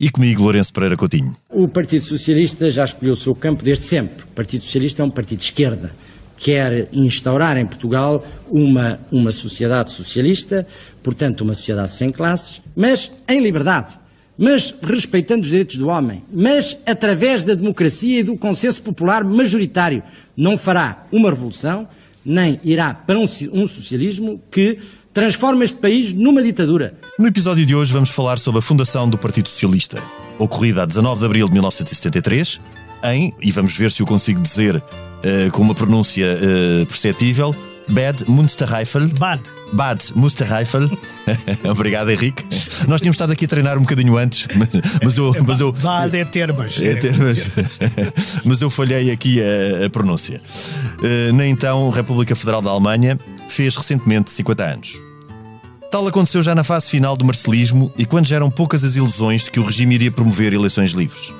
[0.00, 1.36] E comigo, Lourenço Pereira Coutinho.
[1.48, 4.24] O Partido Socialista já escolheu o seu campo desde sempre.
[4.24, 5.94] O Partido Socialista é um partido de esquerda.
[6.36, 10.66] Quer instaurar em Portugal uma, uma sociedade socialista,
[11.00, 13.96] portanto, uma sociedade sem classes, mas em liberdade,
[14.36, 20.02] mas respeitando os direitos do homem, mas através da democracia e do consenso popular majoritário.
[20.36, 21.86] Não fará uma revolução,
[22.24, 24.76] nem irá para um, um socialismo que
[25.14, 26.98] transforma este país numa ditadura.
[27.18, 30.02] No episódio de hoje vamos falar sobre a fundação do Partido Socialista,
[30.38, 32.60] ocorrida a 19 de abril de 1973,
[33.04, 37.54] em, e vamos ver se eu consigo dizer uh, com uma pronúncia uh, perceptível,
[37.88, 39.08] Bad Münsterreifel.
[39.08, 39.42] Bad.
[39.72, 40.90] Bad Münsterreifel.
[41.70, 42.42] Obrigado, Henrique.
[42.88, 44.48] Nós tínhamos estado aqui a treinar um bocadinho antes,
[45.04, 45.34] mas eu.
[45.46, 46.80] Mas eu Bad é termas.
[46.80, 47.50] É termas.
[48.44, 50.40] mas eu falhei aqui a, a pronúncia.
[50.98, 55.03] Uh, na então República Federal da Alemanha fez recentemente 50 anos.
[55.94, 59.44] Tal aconteceu já na fase final do marcelismo e quando já eram poucas as ilusões
[59.44, 61.32] de que o regime iria promover eleições livres.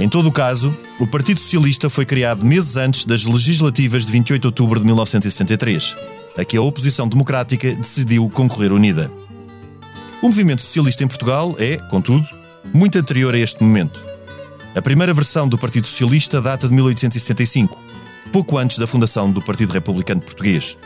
[0.00, 4.40] Em todo o caso, o Partido Socialista foi criado meses antes das legislativas de 28
[4.40, 5.96] de outubro de 1973,
[6.36, 9.12] a que a oposição democrática decidiu concorrer unida.
[10.20, 12.26] O movimento socialista em Portugal é, contudo,
[12.74, 14.04] muito anterior a este momento.
[14.74, 17.80] A primeira versão do Partido Socialista data de 1875,
[18.32, 20.76] pouco antes da fundação do Partido Republicano Português,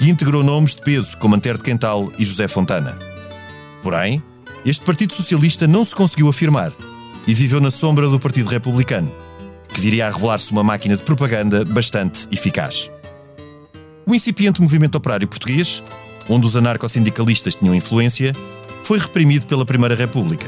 [0.00, 2.98] e integrou nomes de peso como Antero de Quental e José Fontana.
[3.82, 4.22] Porém,
[4.64, 6.72] este Partido Socialista não se conseguiu afirmar
[7.26, 9.14] e viveu na sombra do Partido Republicano,
[9.72, 12.90] que viria a revelar-se uma máquina de propaganda bastante eficaz.
[14.06, 15.82] O incipiente movimento operário português,
[16.28, 18.34] onde os anarcossindicalistas tinham influência,
[18.82, 20.46] foi reprimido pela Primeira República.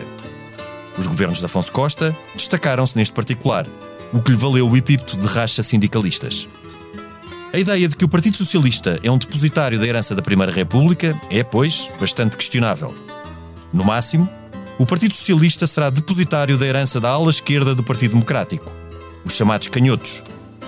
[0.96, 3.66] Os governos de Afonso Costa destacaram-se neste particular,
[4.12, 6.48] o que lhe valeu o epípeto de racha sindicalistas.
[7.52, 11.20] A ideia de que o Partido Socialista é um depositário da herança da Primeira República
[11.28, 12.94] é, pois, bastante questionável.
[13.72, 14.28] No máximo,
[14.78, 18.70] o Partido Socialista será depositário da herança da ala esquerda do Partido Democrático,
[19.24, 20.22] os chamados canhotos,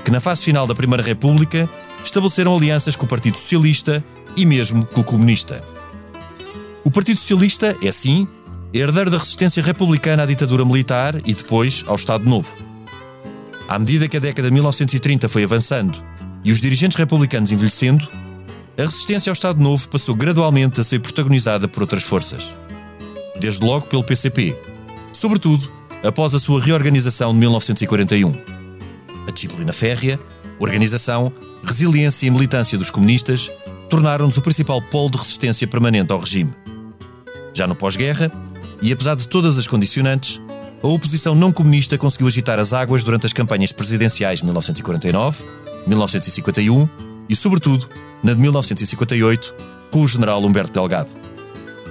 [0.04, 1.70] que na fase final da Primeira República
[2.02, 4.04] estabeleceram alianças com o Partido Socialista
[4.36, 5.62] e mesmo com o comunista.
[6.82, 8.26] O Partido Socialista é, sim,
[8.74, 12.56] herdeiro da resistência republicana à ditadura militar e depois ao Estado Novo.
[13.68, 16.10] À medida que a década de 1930 foi avançando
[16.44, 18.06] e os dirigentes republicanos envelhecendo,
[18.76, 22.56] a resistência ao Estado Novo passou gradualmente a ser protagonizada por outras forças.
[23.38, 24.56] Desde logo pelo PCP,
[25.12, 25.70] sobretudo
[26.02, 28.34] após a sua reorganização de 1941.
[29.26, 30.18] A disciplina férrea,
[30.58, 31.32] organização,
[31.62, 33.50] resiliência e militância dos comunistas
[33.88, 36.52] tornaram-nos o principal polo de resistência permanente ao regime.
[37.54, 38.32] Já no pós-guerra,
[38.80, 40.40] e apesar de todas as condicionantes,
[40.82, 45.44] a oposição não comunista conseguiu agitar as águas durante as campanhas presidenciais de 1949,
[45.86, 46.88] 1951
[47.28, 47.88] e, sobretudo,
[48.22, 49.54] na de 1958,
[49.90, 51.10] com o general Humberto Delgado.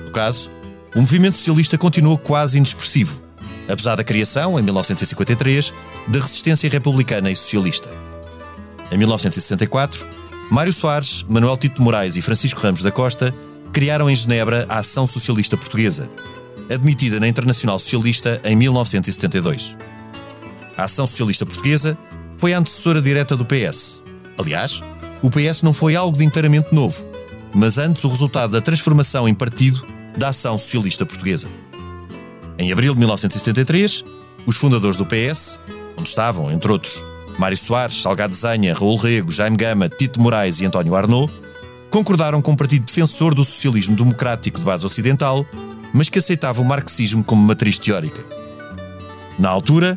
[0.05, 0.49] No caso,
[0.95, 3.21] o movimento socialista continuou quase inexpressivo,
[3.67, 5.73] apesar da criação, em 1953,
[6.07, 7.89] da resistência republicana e socialista.
[8.91, 10.05] Em 1964,
[10.51, 13.33] Mário Soares, Manuel Tito Moraes e Francisco Ramos da Costa
[13.71, 16.09] criaram em Genebra a Ação Socialista Portuguesa,
[16.69, 19.77] admitida na Internacional Socialista em 1972.
[20.77, 21.97] A Ação Socialista Portuguesa
[22.41, 24.03] foi a antecessora direta do PS.
[24.35, 24.81] Aliás,
[25.21, 27.07] o PS não foi algo de inteiramente novo,
[27.53, 29.85] mas antes o resultado da transformação em partido
[30.17, 31.47] da Ação Socialista Portuguesa.
[32.57, 34.03] Em abril de 1973,
[34.47, 35.59] os fundadores do PS,
[35.95, 37.05] onde estavam, entre outros,
[37.37, 41.31] Mário Soares, Salgado Zanha, Raul Rego, Jaime Gama, Tito Moraes e António Arnaud,
[41.91, 45.45] concordaram com um partido defensor do socialismo democrático de base ocidental,
[45.93, 48.25] mas que aceitava o marxismo como matriz teórica.
[49.37, 49.95] Na altura,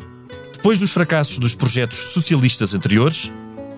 [0.65, 3.31] depois dos fracassos dos projetos socialistas anteriores,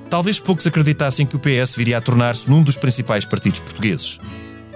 [0.09, 4.21] talvez poucos acreditassem que o PS viria a tornar-se num dos principais partidos portugueses.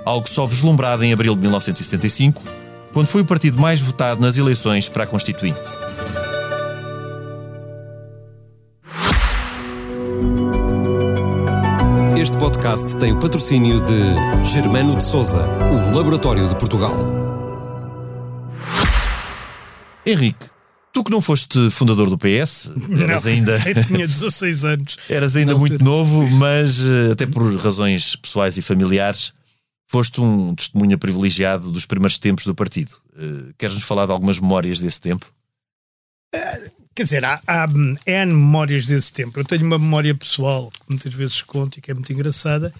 [0.06, 2.44] Algo só vislumbrado em abril de 1975,
[2.92, 5.62] quando foi o partido mais votado nas eleições para a Constituinte.
[12.20, 16.94] Este podcast tem o patrocínio de Germano de Souza, o Laboratório de Portugal.
[20.06, 20.51] Henrique,
[21.02, 22.72] tu que não foste fundador do PS,
[23.02, 23.56] eras Não, ainda.
[23.68, 24.98] eu tinha 16 anos.
[25.10, 29.34] Eras ainda muito novo, mas eh, até por razões pessoais e familiares,
[29.88, 32.96] foste um testemunha privilegiado dos primeiros tempos do partido.
[33.18, 35.26] Eh, Queres-nos falar de algumas memórias desse tempo?
[36.32, 37.68] Quer quer dizer, há, há
[38.06, 39.40] N memórias desse tempo.
[39.40, 42.74] Eu tenho uma memória pessoal que muitas vezes conto e que é muito engraçada,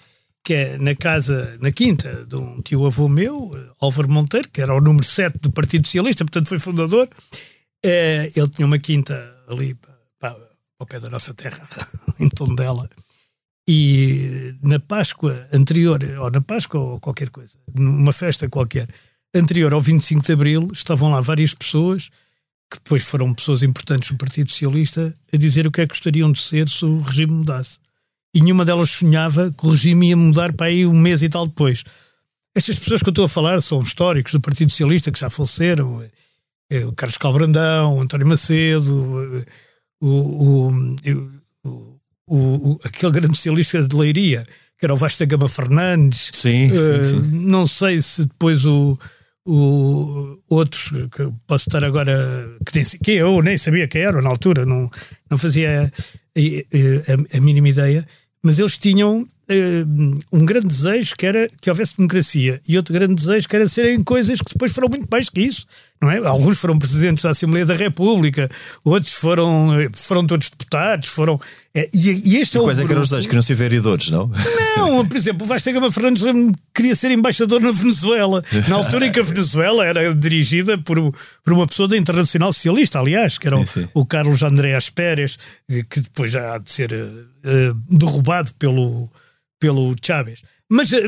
[0.44, 4.74] que é na casa, na quinta de um tio-avô meu, eh, Álvaro Monteiro, que era
[4.74, 7.08] o número 7 do Partido Socialista, portanto foi fundador.
[7.84, 9.14] Eh, ele tinha uma quinta
[9.48, 9.76] ali
[10.18, 10.36] para,
[10.78, 11.68] ao pé da nossa terra,
[12.18, 12.88] em Tondela.
[13.68, 18.88] E na Páscoa anterior, ou na Páscoa ou qualquer coisa, numa festa qualquer,
[19.34, 22.10] anterior ao 25 de Abril, estavam lá várias pessoas
[22.70, 26.32] que depois foram pessoas importantes do Partido Socialista a dizer o que é que gostariam
[26.32, 27.78] de ser se o regime mudasse.
[28.34, 31.46] E nenhuma delas sonhava que o regime ia mudar para aí um mês e tal
[31.46, 31.84] depois.
[32.54, 36.02] Estas pessoas que eu estou a falar são históricos do Partido Socialista que já faleceram.
[36.72, 39.44] É, o Carlos Calbrandão, o António Macedo,
[40.00, 40.72] o, o,
[41.62, 44.46] o, o, aquele grande socialista de Leiria,
[44.78, 46.30] que era o Vasta Gama Fernandes.
[46.32, 47.30] Sim, uh, sim, sim.
[47.46, 48.98] Não sei se depois o,
[49.46, 54.30] o, outros que posso estar agora que, nem, que eu nem sabia quem eram na
[54.30, 54.90] altura, não,
[55.30, 55.92] não fazia
[56.34, 58.06] a, a, a mínima ideia,
[58.42, 59.28] mas eles tinham
[60.32, 64.02] um grande desejo que era que houvesse democracia e outro grande desejo que era serem
[64.02, 65.66] coisas que depois foram muito mais que isso,
[66.00, 66.18] não é?
[66.18, 68.50] Alguns foram presidentes da Assembleia da República,
[68.84, 71.40] outros foram, foram todos deputados, foram.
[71.72, 72.70] É, e, e este e é o.
[72.70, 73.24] É que eram os dois?
[73.24, 74.28] Queriam ser vereadores, não?
[74.76, 76.22] não, por exemplo, o Vasta Gama Fernandes
[76.74, 80.98] queria ser embaixador na Venezuela, na altura em que a Venezuela era dirigida por,
[81.44, 83.88] por uma pessoa da Internacional Socialista, aliás, que era o, Sim, sim.
[83.94, 85.38] o Carlos Andréas Pérez,
[85.70, 87.06] eh, que depois já há de ser eh,
[87.44, 89.08] eh, derrubado pelo,
[89.62, 90.42] pelo Chávez.
[90.68, 91.00] Mas eh,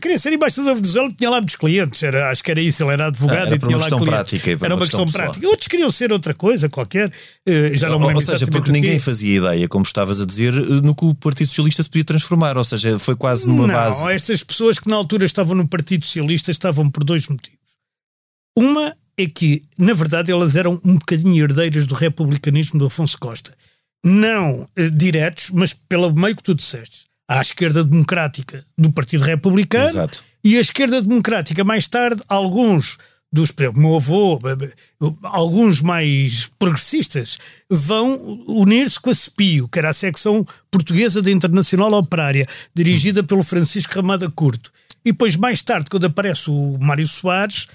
[0.00, 2.92] queria ser embaixador da Venezuela, tinha lá muitos clientes, era, acho que era isso, ele
[2.92, 4.08] era advogado Ah, era e tinha lá clientes.
[4.08, 5.48] prática era uma uma questão, questão prática.
[5.48, 7.10] Outros queriam ser outra coisa qualquer,
[7.44, 10.52] eh, já não me lembro ou seja, porque ninguém fazia ideia, como estavas a dizer,
[10.52, 12.56] no que o Partido Socialista se podia transformar.
[12.56, 14.08] Ou seja, foi quase numa não, base.
[14.12, 17.58] estas pessoas que na altura estavam no Partido Socialista estavam por dois motivos.
[18.56, 23.50] Uma é que, na verdade, elas eram um bocadinho herdeiras do republicanismo do Afonso Costa.
[24.04, 27.06] Não eh, diretos, mas pelo meio que tu disseste.
[27.28, 30.22] À esquerda democrática do Partido Republicano Exato.
[30.44, 32.96] e a esquerda democrática, mais tarde, alguns
[33.32, 34.38] dos, meu avô,
[35.22, 37.38] alguns mais progressistas,
[37.68, 43.42] vão unir-se com a CEPIO, que era a secção portuguesa da Internacional Operária, dirigida pelo
[43.42, 44.72] Francisco Ramada Curto.
[45.04, 47.68] E depois, mais tarde, quando aparece o Mário Soares,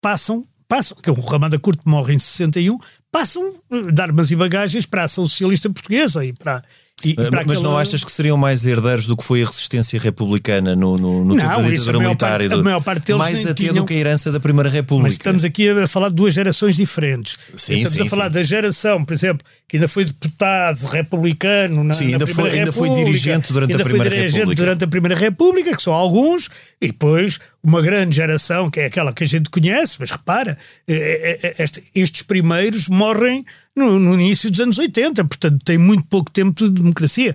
[0.00, 2.78] passam, passam, que o Ramada Curto morre em 61,
[3.10, 6.62] passam eh, de armas e bagagens para a ação socialista portuguesa e para.
[7.04, 9.98] E, e para Mas não achas que seriam mais herdeiros do que foi a resistência
[9.98, 12.40] republicana no, no, no Não, tempo da a militar?
[12.40, 14.70] e do- a maior parte deles mais até tinham- do que a herança da Primeira
[14.70, 15.04] República.
[15.04, 17.36] Mas estamos aqui a falar de duas gerações diferentes.
[17.56, 18.32] Sim, estamos sim, a falar sim.
[18.34, 22.58] da geração, por exemplo, que ainda foi deputado republicano na, Sim, na ainda Primeira foi-
[22.58, 24.62] ainda foi dirigente durante a ainda foi Primeira dirigente República.
[24.62, 26.48] durante a Primeira República, que são alguns,
[26.80, 31.38] e depois uma grande geração, que é aquela que a gente conhece, mas repara, eh,
[31.42, 33.44] eh, este- estes primeiros morrem
[33.76, 37.34] no, no início dos anos 80, portanto tem muito pouco tempo de democracia.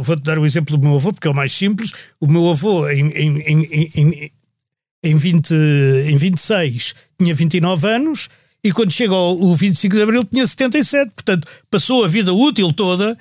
[0.00, 1.92] Vou-te dar o exemplo do meu avô, porque é o mais simples.
[2.20, 4.32] O meu avô, em, em, em, em,
[5.04, 5.54] em, 20,
[6.06, 8.28] em 26 tinha 29 anos
[8.64, 11.12] e quando chega ao o 25 de Abril tinha 77.
[11.14, 13.16] Portanto, passou a vida útil toda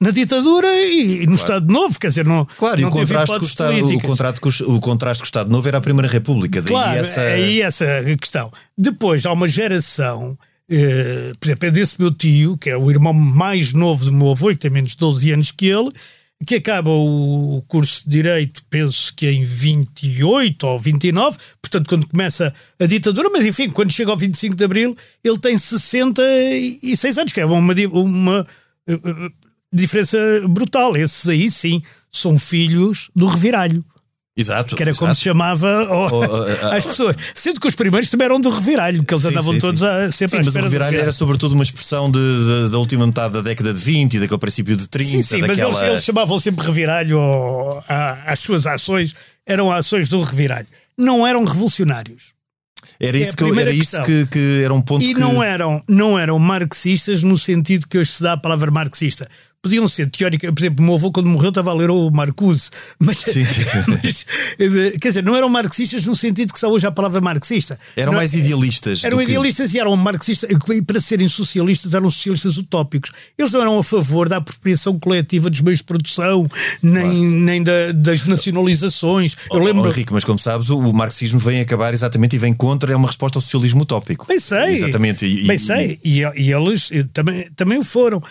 [0.00, 3.36] na ditadura e, e no Estado Novo, quer dizer, não, Claro, não e o contraste,
[3.36, 5.80] com o, Estado, o, contraste com o, o contraste com o Estado Novo era a
[5.80, 6.60] Primeira República.
[6.60, 7.20] Daí Claro, essa...
[7.22, 8.50] é aí essa a questão.
[8.76, 10.36] Depois há uma geração,
[10.70, 14.30] eh, por exemplo, é desse meu tio, que é o irmão mais novo do meu
[14.32, 15.88] avô, que tem menos de 12 anos que ele,
[16.46, 22.52] que acaba o curso de Direito, penso que em 28 ou 29, portanto, quando começa
[22.78, 24.94] a ditadura, mas enfim, quando chega ao 25 de Abril,
[25.24, 28.46] ele tem 66 anos, que é uma, uma
[29.72, 30.18] diferença
[30.48, 30.96] brutal.
[30.96, 33.84] Esses aí, sim, são filhos do reviralho
[34.38, 34.76] Exato.
[34.76, 35.18] que era como exato.
[35.18, 37.16] se chamava Oh, oh, oh, às pessoas.
[37.34, 39.86] Sendo que os primeiros também eram do reviralho, que eles Sim, andavam sim, todos sim.
[39.86, 43.06] a, sempre Sim, à mas o reviralho era sobretudo uma expressão de, de- da última
[43.06, 45.70] metade da década de 20 e daquele princípio de 30, Sim, sim, mas daquela...
[45.70, 47.18] eles, eles chamavam sempre reviralho
[47.88, 49.14] à- às suas ações,
[49.46, 50.66] eram ações do reviralho.
[50.98, 52.34] Não eram revolucionários.
[53.00, 55.20] Era é isso, a que, eu- era isso que, que era um ponto E que...
[55.20, 59.26] não eram, não eram marxistas no sentido que hoje se dá a palavra marxista.
[59.66, 62.70] Podiam ser teóricas, por exemplo, o meu avô quando morreu estava a ler o Marcuse,
[63.00, 63.42] mas, Sim.
[64.04, 64.24] mas,
[64.60, 67.76] eh, quer dizer, não eram marxistas no sentido que só hoje a palavra marxista.
[67.96, 69.02] Eram Não- mais idealistas.
[69.02, 73.10] Eram do que- idealistas e eram marxistas, e para serem socialistas eram socialistas utópicos.
[73.36, 76.48] Eles não eram a favor da apropriação coletiva dos meios de produção,
[76.80, 79.36] nem, nem da- das nacionalizações.
[79.50, 79.88] Eu Oh, lembro.
[79.90, 83.08] Henrique, mas como sabes, o, o marxismo vem acabar exatamente e vem contra, é uma
[83.08, 84.26] resposta ao socialismo utópico.
[84.28, 84.74] Bem sei.
[84.74, 85.24] Exatamente.
[85.26, 85.98] E, Bem e- sei.
[86.04, 88.22] E, e eles eh, também, também o foram.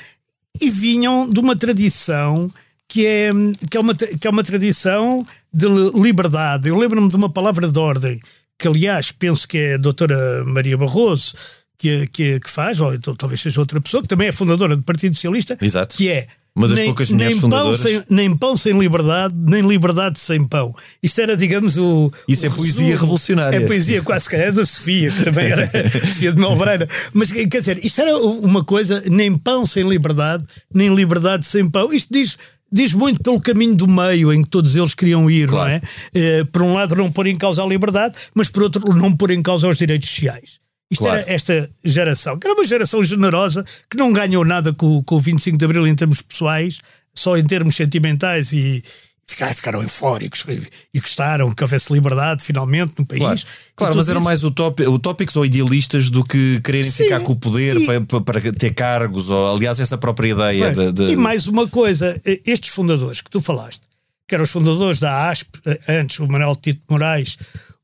[0.62, 2.52] E vinham de uma tradição
[2.88, 3.32] que é,
[3.70, 6.70] que é, uma, que é uma tradição de li- liberdade.
[6.70, 8.20] Eu lembro-me de uma palavra de ordem,
[8.58, 11.34] que aliás penso que é a doutora Maria Barroso,
[11.78, 14.84] que, que, que faz, ou então, talvez seja outra pessoa, que também é fundadora do
[14.84, 15.98] Partido Socialista, Exato.
[15.98, 17.82] que é Uma das nem, poucas mulheres nem fundadoras.
[17.82, 20.74] Pão sem, nem pão sem liberdade, nem liberdade sem pão.
[21.04, 22.10] Isto era, digamos, o.
[22.28, 23.02] Isso o é poesia resumo.
[23.02, 23.58] revolucionária.
[23.58, 25.70] É poesia quase que é da Sofia, que também era
[26.08, 26.88] Sofia de Melbreira.
[27.14, 31.92] Mas quer dizer, isto era uma coisa, nem pão sem liberdade, nem liberdade sem pão.
[31.94, 32.38] Isto diz.
[32.72, 35.70] Diz muito pelo caminho do meio em que todos eles queriam ir, Claro.
[35.70, 35.82] não é?
[36.16, 39.32] Eh, por um lado, não pôr em causa a liberdade, mas por outro, não pôr
[39.32, 40.60] em causa os direitos sociais.
[40.92, 41.20] Isto Claro.
[41.22, 45.20] era esta geração, que era uma geração generosa, que não ganhou nada com, com o
[45.20, 46.80] 25 de Abril em termos pessoais,
[47.14, 48.84] só em termos sentimentais e
[49.28, 50.46] ficaram, ficaram eufóricos
[50.94, 53.20] e, gostaram que houvesse liberdade finalmente no país.
[53.20, 53.40] Claro,
[53.76, 54.26] claro mas eram isso.
[54.26, 58.54] mais utópicos ou idealistas do que quererem Sim, ficar com o poder e- para, para-
[58.54, 60.94] ter cargos, ou aliás, essa própria ideia Pois.
[60.94, 63.82] de, de- E mais uma coisa, estes fundadores que tu falaste,
[64.28, 67.38] que eram os fundadores da ASP, eh, antes o Manuel Tito Moraes,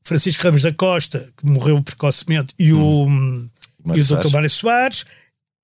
[0.04, 3.48] Francisco Ramos da Costa, que morreu precocemente, e o, Hum.
[3.84, 4.10] Mário e o Dr.
[4.14, 4.32] Soares.
[4.32, 5.04] Mário Soares,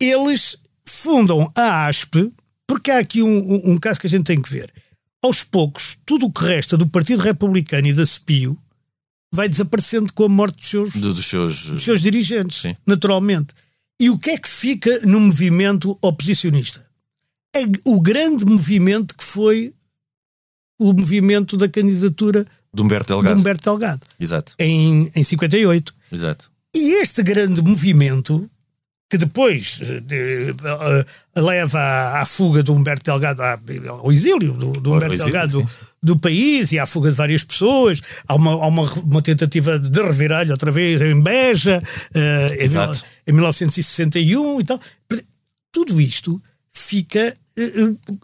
[0.01, 2.33] eles fundam a ASP,
[2.67, 4.73] porque há aqui um, um- um caso que a gente tem que ver.
[5.23, 8.57] Aos poucos, tudo o que resta do Partido Republicano e da CEPIO
[9.35, 11.63] vai desaparecendo com a morte dos seus, de- dos seus.
[11.67, 12.77] dos seus dirigentes, Sim.
[12.87, 13.53] naturalmente.
[14.01, 16.87] E o que é que fica no movimento oposicionista?
[17.55, 19.75] É o grande movimento que foi
[20.81, 22.47] o movimento da candidatura
[22.79, 23.39] De Humberto de Delgado.
[23.41, 25.95] Humberto Delgado, Exato, em, em 58.
[26.13, 26.51] exato.
[26.75, 28.49] E este grande movimento,
[29.11, 30.51] que depois eh, de-
[31.35, 33.59] eh, leva à, à fuga do Humberto Delgado, à-
[33.89, 35.69] ao exílio do, do Humberto exílio, Delgado do,
[36.03, 40.03] do país e à fuga de várias pessoas, há uma, há uma, uma tentativa de
[40.03, 41.83] reviralho outra vez em Beja,
[42.15, 44.79] eh, em, em 1961 e tal.
[45.73, 46.41] Tudo isto
[46.73, 47.35] fica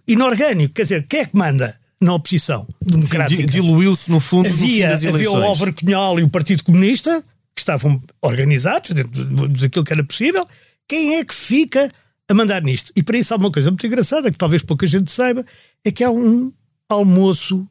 [0.06, 0.74] inorgânico.
[0.74, 3.42] Quer dizer, quem é que manda na oposição democrática?
[3.42, 7.22] di- Diluiu-se no fundo no fim havia, havia o Álvaro Cunhal e o Partido Comunista,
[7.54, 10.46] que estavam organizados dentro daquilo que era possível.
[10.88, 11.90] Quem é que fica
[12.28, 12.92] a mandar nisto?
[12.96, 15.44] E para isso há uma coisa muito engraçada, que talvez pouca gente saiba,
[15.84, 16.52] é que há um
[16.88, 17.66] almoço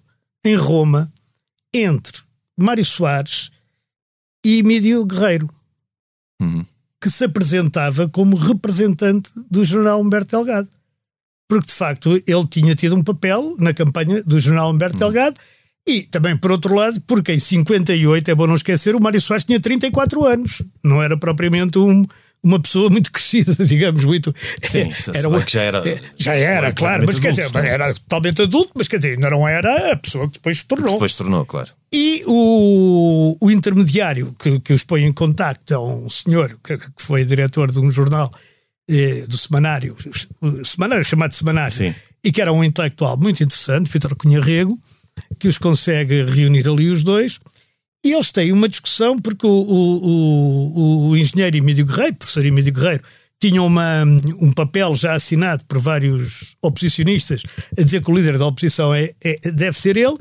[0.46, 1.12] em Roma
[1.74, 2.22] entre
[2.58, 3.52] Mário Soares
[4.46, 5.50] e Emílio Guerreiro,
[6.42, 6.66] Uhum.
[7.02, 10.70] que se apresentava como representante do general Humberto Delgado.
[11.48, 15.36] Porque, de facto, ele tinha tido um papel na campanha do general Humberto Delgado
[15.88, 19.44] e também, por outro lado, porque em 58, é bom não esquecer, o Mário Soares
[19.44, 20.62] tinha 34 anos.
[20.84, 22.04] Não era propriamente um-
[22.42, 24.34] uma pessoa muito crescida, digamos, muito...
[24.62, 24.84] Sim,
[25.30, 27.66] bem que já era- É, Já era, era claro, mas quer totalmente dizer, adulto, não
[27.66, 27.70] é?
[27.74, 30.94] era totalmente adulto, mas quer dizer, ainda não era a pessoa que depois se tornou.
[30.94, 31.70] Depois se tornou, claro.
[31.94, 36.90] E o, o intermediário que, que os põe em contacto é um senhor que, que
[36.98, 38.32] foi diretor de um jornal
[38.90, 39.96] eh, do semanário,
[40.42, 41.96] o semanário chamado Semanário, Sim.
[42.24, 44.78] e que era um intelectual muito interessante, Vitor Cunha Rego,
[45.40, 47.40] que os consegue reunir ali os dois.
[48.06, 52.74] E eles têm uma discussão porque o, o, o, o engenheiro Emílio Guerreiro, professor Emílio
[52.74, 53.02] Guerreiro,
[53.40, 54.04] tinha uma,
[54.42, 57.44] um papel já assinado por vários oposicionistas
[57.78, 60.18] a dizer que o líder da oposição é, é- deve ser ele.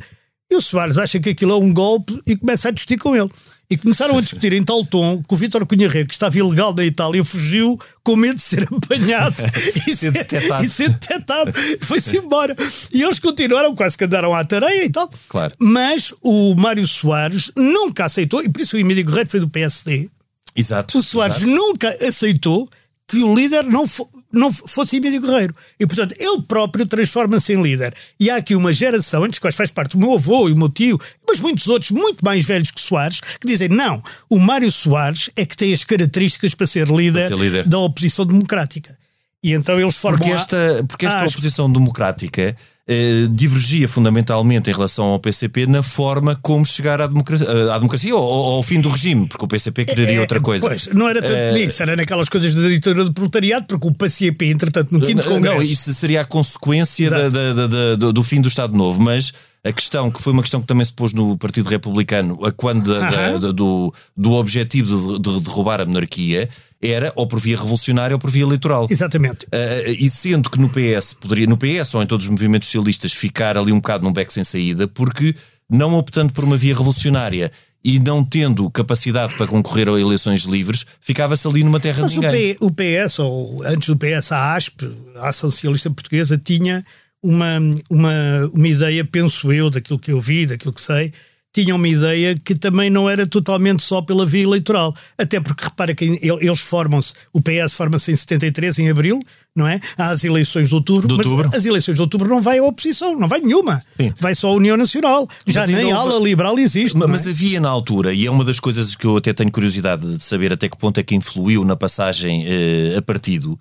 [0.51, 3.31] E o Soares acha que aquilo é um golpe e começa a discutir com ele.
[3.73, 6.75] E começaram a discutir em tal tom que o Vítor Cunha Rego, que estava ilegal
[6.75, 9.35] na Itália, fugiu com medo de ser apanhado
[9.89, 10.63] e, Ser detectado.
[10.63, 11.51] e ser detectado.
[11.81, 12.55] Foi-se embora.
[12.93, 15.11] E eles continuaram, quase que andaram à tareia e tal.
[15.27, 15.55] Claro.
[15.59, 20.11] Mas o Mário Soares nunca aceitou, e por isso o Emílio Guerreiro foi do PSD.
[20.55, 20.99] Exato.
[20.99, 21.51] O Soares exato.
[21.51, 22.69] nunca aceitou
[23.13, 25.55] que o líder não, fo- não fosse Emílio Guerreiro.
[25.79, 27.95] E, portanto, ele próprio transforma-se em líder.
[28.19, 30.57] E há aqui uma geração, entre as quais faz parte o meu avô e o
[30.57, 34.73] meu tio, mas muitos outros, muito mais velhos que Soares, que dizem: não, o Mário
[34.73, 37.69] Soares é que tem as características para ser líder, ser líder.
[37.69, 38.97] da oposição democrática.
[39.43, 40.21] E então eles formam.
[40.21, 42.57] Porque esta, porque esta a- oposição democrática
[42.89, 48.15] eh, divergia fundamentalmente em relação ao PCP na forma como chegar à democracia, à democracia
[48.15, 50.67] ou, ou ao fim do regime, porque o PCP quereria É, outra coisa.
[50.67, 53.93] Pois, não era tanto Eh, nisso, era naquelas coisas da ditadura do proletariado, porque o
[53.93, 55.57] PCP, entretanto, no quinto Não, congresso.
[55.57, 59.33] Não, isso seria a consequência da- da- da- do fim do Estado Novo, mas
[59.65, 62.93] a questão, que foi uma questão que também se pôs no Partido Republicano, a quando
[62.99, 66.49] da- da- do, do objetivo de, de derrubar a monarquia,
[66.83, 68.89] era ou por via revolucionária ou por via eleitoral.
[68.91, 69.45] Exatamente.
[69.47, 73.13] Uh, e sendo que no PS poderia, no PS ou em todos os movimentos socialistas,
[73.13, 75.35] ficar ali um bocado num beco sem saída, porque
[75.71, 77.53] não optando por uma via revolucionária
[77.85, 82.21] e não tendo capacidade para concorrer a eleições livres, ficava-se ali numa terra Mas de
[82.21, 82.55] ninguém.
[82.55, 86.85] P- o PS, ou antes do PS, a ASP, a Ação Socialista Portuguesa, tinha
[87.23, 88.13] uma, uma,
[88.53, 91.13] uma ideia, penso eu, daquilo que eu vi, daquilo que sei,
[91.55, 94.97] tinham uma ideia que também não era totalmente só pela via eleitoral.
[95.19, 99.21] Até porque repara que eles formam-se, o PS forma-se em 73, em abril,
[99.55, 99.79] não é?
[99.99, 101.55] Há as eleições de outubro, De mas outubro.
[101.55, 103.83] as eleições de outubro não vai a oposição, não vai nenhuma.
[103.95, 104.15] Sim.
[104.19, 105.29] Vai só a União Nacional.
[105.47, 106.97] Já ainda nem a houve- ala liberal existe.
[106.97, 107.19] Ma- não é?
[107.19, 110.25] Mas havia na altura, e é uma das coisas que eu até tenho curiosidade de
[110.25, 113.61] saber até que ponto é que influiu na passagem eh, a partido.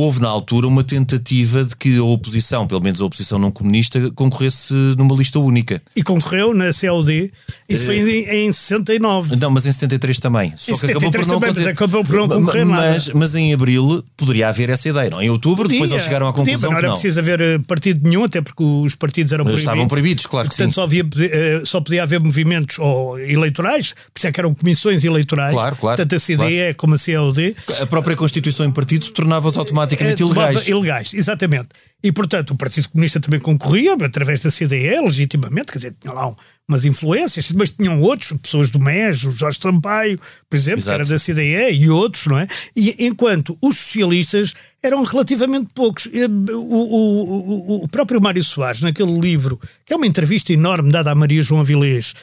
[0.00, 4.10] Houve na altura uma tentativa de que a oposição, pelo menos a oposição não comunista,
[4.14, 5.82] concorresse numa lista única.
[5.96, 7.32] E concorreu na CLD.
[7.68, 9.34] Isso foi Eh, em, em 69.
[9.36, 10.52] Não, mas em 73 também.
[10.56, 12.90] Só Em que acabou por 73 não também, mas acabou por não concorrer nada.
[12.92, 15.20] mas, mas em abril poderia haver essa ideia, não?
[15.20, 17.00] Em outubro, depois eles chegaram à podia, conclusão mas não que era não.
[17.00, 19.72] preciso haver eh, partido nenhum, até porque os partidos eram Mas proibidos.
[19.72, 20.74] estavam proibidos, claro que Portanto, sim.
[20.74, 25.02] só, havia, eh, só podia haver movimentos ou, eleitorais, por isso é que eram comissões
[25.02, 25.52] eleitorais.
[25.52, 27.56] Claro, claro, Tanto a CDE como a CLD.
[27.82, 30.68] A própria Constituição em partido tornava-os automaticamente eh, tomava- ilegais.
[30.68, 31.68] ilegais, exatamente.
[32.02, 36.28] E, portanto, o Partido Comunista também concorria, através da CDE, legitimamente, quer dizer, tinha lá
[36.28, 36.36] um-
[36.68, 40.18] umas influências, mas tinham outros, pessoas do MES, o Jorge Sampaio,
[40.48, 41.00] por exemplo, que Exato.
[41.00, 42.46] era da CDE, e outros, não é?
[42.76, 46.06] E enquanto os socialistas eram relativamente poucos.
[46.06, 51.10] O, o- o- o próprio Mário Soares, naquele livro, que é uma entrevista enorme dada
[51.10, 52.14] a Maria João Avilés,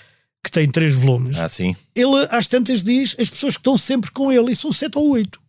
[0.44, 1.50] que tem três volumes, Ah,
[1.96, 5.10] ele às tantas diz as pessoas que estão sempre com ele, e são sete ou
[5.10, 5.40] oito.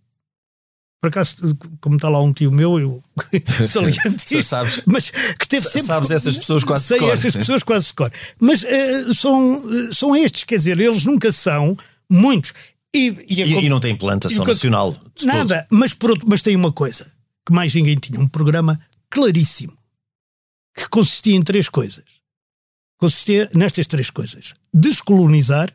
[1.01, 1.37] Por acaso,
[1.81, 3.05] como está lá um tio meu, eu
[3.67, 5.87] saliento Sa- isso, sabes- mas que teve sempre.
[5.87, 7.13] sabes essas pessoas quase Sei cor.
[7.13, 8.11] essas pessoas quase cor.
[8.41, 11.77] Mas eh, são, eh, são estes, quer dizer, eles nunca são
[12.11, 12.53] muitos.
[12.95, 14.97] E, e, a E, e não tem implantação e nacional.
[15.23, 17.13] Nada, mas, por outro, mas tem uma coisa
[17.47, 19.77] que mais ninguém tinha: um programa claríssimo
[20.75, 22.05] que consistia em três coisas.
[22.99, 25.69] Consistia nestas três coisas: descolonizar,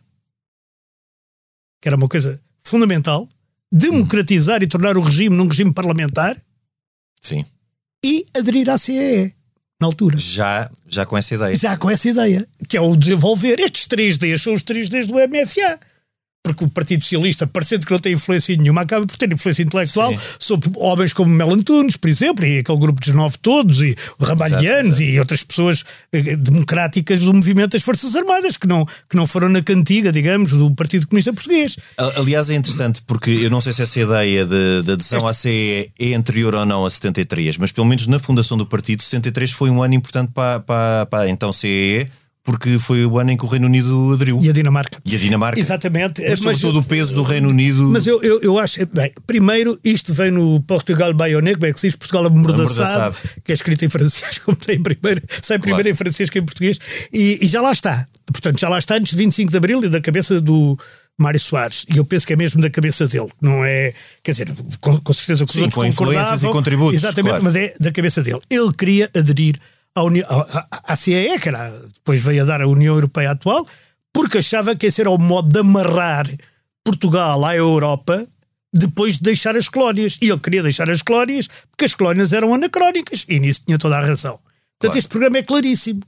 [1.81, 3.29] que era uma coisa fundamental,
[3.71, 6.37] democratizar e tornar o regime num regime parlamentar
[7.21, 7.45] Sim.
[8.03, 9.33] e aderir à CEE,
[9.79, 10.17] na altura.
[10.19, 11.57] Já, já com essa ideia.
[11.57, 13.59] Já com essa ideia, que é o desenvolver.
[13.59, 15.79] Estes 3Ds são os 3Ds do MFA.
[16.43, 20.11] Porque o Partido Socialista, parecendo que não tem influência nenhuma, acaba por ter influência intelectual
[20.17, 20.23] Sim.
[20.39, 24.25] sobre homens como Melo Tunes, por exemplo, e aquele grupo dos nove todos, e o
[24.25, 29.27] Ramalhianos, e outras pessoas eh, democráticas do movimento das Forças Armadas, que não, que não
[29.27, 31.77] foram na cantiga, digamos, do Partido Comunista Português.
[32.17, 35.91] Aliás, é interessante porque eu não sei se essa ideia de, de adesão à CE
[35.99, 39.69] é anterior ou não a 73, mas pelo menos na fundação do partido, 73 foi
[39.69, 42.09] um ano importante para, para, para então CE,
[42.43, 44.39] porque foi o ano em que o Reino Unido aderiu.
[44.41, 44.99] E a Dinamarca.
[45.05, 45.59] E a Dinamarca.
[45.59, 46.21] Exatamente.
[46.27, 47.83] Mas, sobretudo o peso do Reino Unido.
[47.89, 51.79] Mas eu, eu, eu acho, bem, primeiro, isto vem no Portugal Baionet, como é que
[51.79, 51.95] se diz?
[51.95, 56.29] Portugal amordaçado, que é escrito em francês, como tem em primeiro, sai primeiro em francês
[56.29, 56.79] que em português,
[57.13, 58.07] e, e já lá está.
[58.31, 60.77] Portanto, já lá está antes de 25 de Abril e da cabeça do
[61.19, 61.85] Mário Soares.
[61.93, 65.13] E eu penso que é mesmo da cabeça dele, não é, quer dizer, com, com
[65.13, 67.43] certeza que os Sim, outros com influências e contributos, Exatamente, claro.
[67.43, 68.39] mas é da cabeça dele.
[68.49, 69.59] Ele queria aderir
[69.95, 70.23] à, Uni-
[70.83, 73.65] à, CEE, que era, depois veio a dar a União Europeia atual,
[74.13, 76.27] porque achava que esse era o modo de amarrar
[76.83, 78.25] Portugal à Europa
[78.73, 80.17] depois de deixar as colónias.
[80.21, 83.25] E ele queria deixar as colónias porque as colónias eram anacrónicas.
[83.27, 84.39] E nisso tinha toda a razão.
[84.79, 84.97] Portanto, Claro.
[84.97, 86.01] este programa é claríssimo.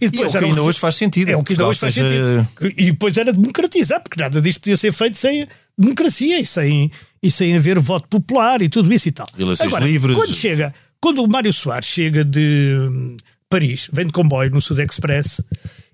[0.00, 1.28] E é o que um ainda regi- hoje faz sentido.
[1.30, 2.74] É o que ainda hoje faz seja- sentido.
[2.76, 5.46] E depois era democratizar, porque nada disto podia ser feito sem
[5.78, 6.90] democracia e sem,
[7.22, 9.26] e sem haver voto popular e tudo isso e tal.
[9.38, 10.16] Eleições Agora, livres.
[10.16, 13.16] Quando chega, quando o Mário Soares chega de hum,
[13.48, 15.42] Paris, vem de comboio no Sud Express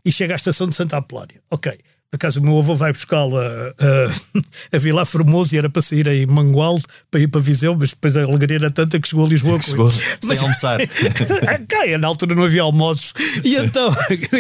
[0.05, 1.41] e chega à estação de Santa Apolónia.
[1.51, 1.73] Ok.
[2.13, 5.81] Por acaso o meu avô vai buscá-lo a, a, a Vila Formoso e era para
[5.81, 9.25] sair em Mangualde para ir para Viseu, mas depois a alegria era tanta que chegou
[9.25, 9.57] a Lisboa.
[9.57, 9.99] com chegou ele.
[10.21, 10.79] sem almoçar.
[11.67, 13.15] Cá, na altura não havia almoços.
[13.43, 13.91] E então,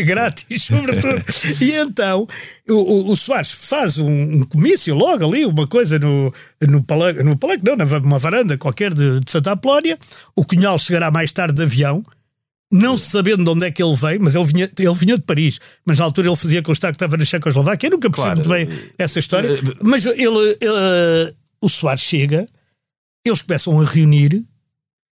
[0.04, 1.24] grátis, sobretudo.
[1.62, 2.28] E então,
[2.68, 6.30] o, o, o Soares faz um, um comício logo ali, uma coisa no,
[6.68, 9.98] no palanque, no palanque, não, numa varanda qualquer de, de Santa Apolónia.
[10.36, 12.04] O Cunhal chegará mais tarde de avião.
[12.72, 15.60] Não sabendo de onde é que ele veio, mas ele vinha, ele vinha de Paris,
[15.84, 17.86] mas na altura ele fazia constar que estava na Checoslováquia.
[17.88, 18.48] Eu nunca percebi Claro.
[18.48, 19.48] muito bem essa história.
[19.82, 20.22] Mas ele,
[20.60, 22.46] ele- o Soares chega,
[23.26, 24.42] eles começam a reunir,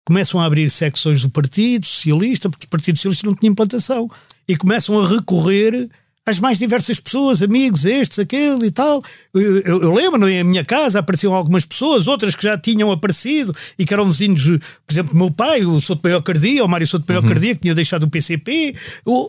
[0.07, 4.09] começam a abrir secções do Partido Socialista, porque o Partido Socialista não tinha implantação,
[4.49, 5.89] e começam a recorrer
[6.25, 9.03] às mais diversas pessoas, amigos, estes, aquele e tal.
[9.35, 13.53] Eu, eu- eu lembro, em minha casa apareciam algumas pessoas, outras que já tinham aparecido
[13.77, 14.45] e que eram vizinhos,
[14.87, 17.75] por exemplo, meu pai, o Souto Maior Cardia, o Mário Souto Maior Cardia, que tinha
[17.75, 18.75] deixado o PCP,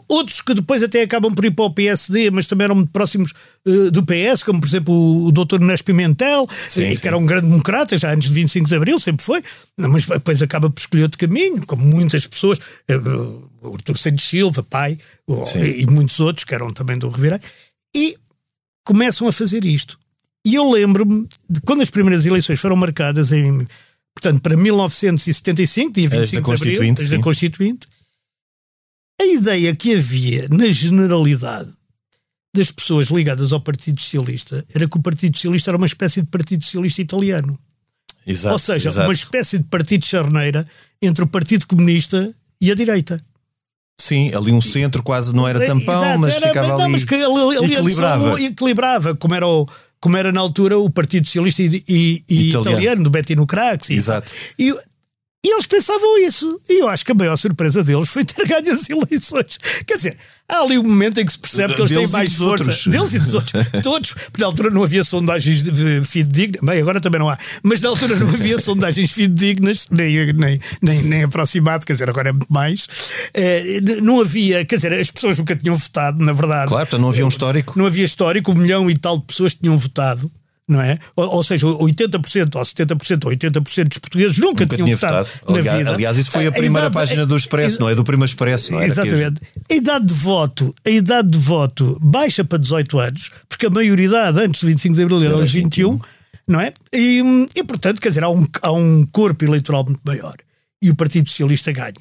[0.08, 3.34] outros que depois até acabam por ir para o PSD, mas também eram muito próximos
[3.66, 5.62] eh, do PS, como por exemplo o, o Dr.
[5.62, 7.02] Inês Pimentel, Sim, eh, sim.
[7.02, 9.42] que era um grande democrata, já antes de 25 de Abril, sempre foi,
[9.78, 13.00] mas depois acaba por escolher outro caminho, como muitas pessoas, eh,
[13.64, 14.98] o Artur Santos Silva, pai,
[15.56, 17.40] e, e muitos outros que eram também do Ribeirão,
[17.96, 18.18] e
[18.86, 20.00] começam a fazer isto.
[20.46, 23.66] E eu lembro-me de quando as primeiras eleições foram marcadas em,
[24.14, 27.20] portanto, para 1975, dia 25 As da de Abril, da.
[27.24, 27.88] Constituinte,
[29.22, 31.72] a ideia que havia na generalidade
[32.56, 36.28] das pessoas ligadas ao Partido Socialista era que o Partido Socialista era uma espécie de
[36.28, 37.58] Partido Socialista italiano.
[38.26, 39.08] Exato, Ou seja, exato.
[39.08, 40.66] uma espécie de partido charneira
[41.02, 43.20] entre o Partido Comunista e a direita.
[44.00, 46.92] Sim, ali um centro quase não era tampão, Exato, mas era- ficava não, ali.
[46.92, 47.24] mas ele-
[47.66, 48.42] ele- equilibrava.
[48.42, 49.68] equilibrava, como era, o,
[50.02, 52.70] como era na altura o Partido Socialista e, e- e Italiano.
[52.72, 53.04] italiano.
[53.04, 53.94] do Bettino Craxi.
[53.94, 54.34] Exato.
[54.58, 54.76] E,
[55.44, 56.62] e eles pensavam isso.
[56.70, 59.58] E eu acho que a maior surpresa deles foi ter ganho as eleições.
[59.86, 62.14] Quer dizer, há ali um momento em que se percebe que eles têm Deles e
[62.14, 62.64] mais força.
[62.64, 62.88] outros.
[62.88, 63.54] Deles e dos outros.
[63.84, 64.12] Todos.
[64.14, 66.62] Porque na altura não havia sondagens de- de fidedignas.
[66.64, 67.38] Bem, agora também não há.
[67.62, 72.30] Mas na altura não havia sondagens fidedignas, nem, nem, nem, nem aproximado, quer dizer, agora
[72.30, 72.88] é muito mais.
[73.34, 76.68] Eh, não havia, quer dizer, as pessoas nunca tinham votado, na verdade.
[76.70, 77.74] Claro, portanto não havia um histórico.
[77.78, 80.32] Não havia histórico, um milhão e tal de pessoas tinham votado.
[80.68, 80.98] Não é?
[81.16, 85.26] Ou, ou seja, 80% ou 70% ou 80% dos portugueses nunca, Nunca tinham tinha votado,
[85.28, 85.52] votado.
[85.54, 85.92] na Aliás, vida.
[85.92, 87.96] aliás, isso foi a primeira idade- página do Expresso, não é?
[87.96, 88.86] Do primeiro Expresso, não é?
[88.86, 89.42] Exatamente.
[89.70, 94.40] A idade de voto, a idade de voto baixa para 18 anos, porque a maioridade
[94.40, 96.00] antes do 25 de Abril era aos 21,
[96.48, 96.74] não é?
[96.94, 97.22] E,
[97.56, 100.36] e, portanto, quer dizer, há um, há um corpo eleitoral muito maior.
[100.82, 101.94] E o Partido Socialista ganha.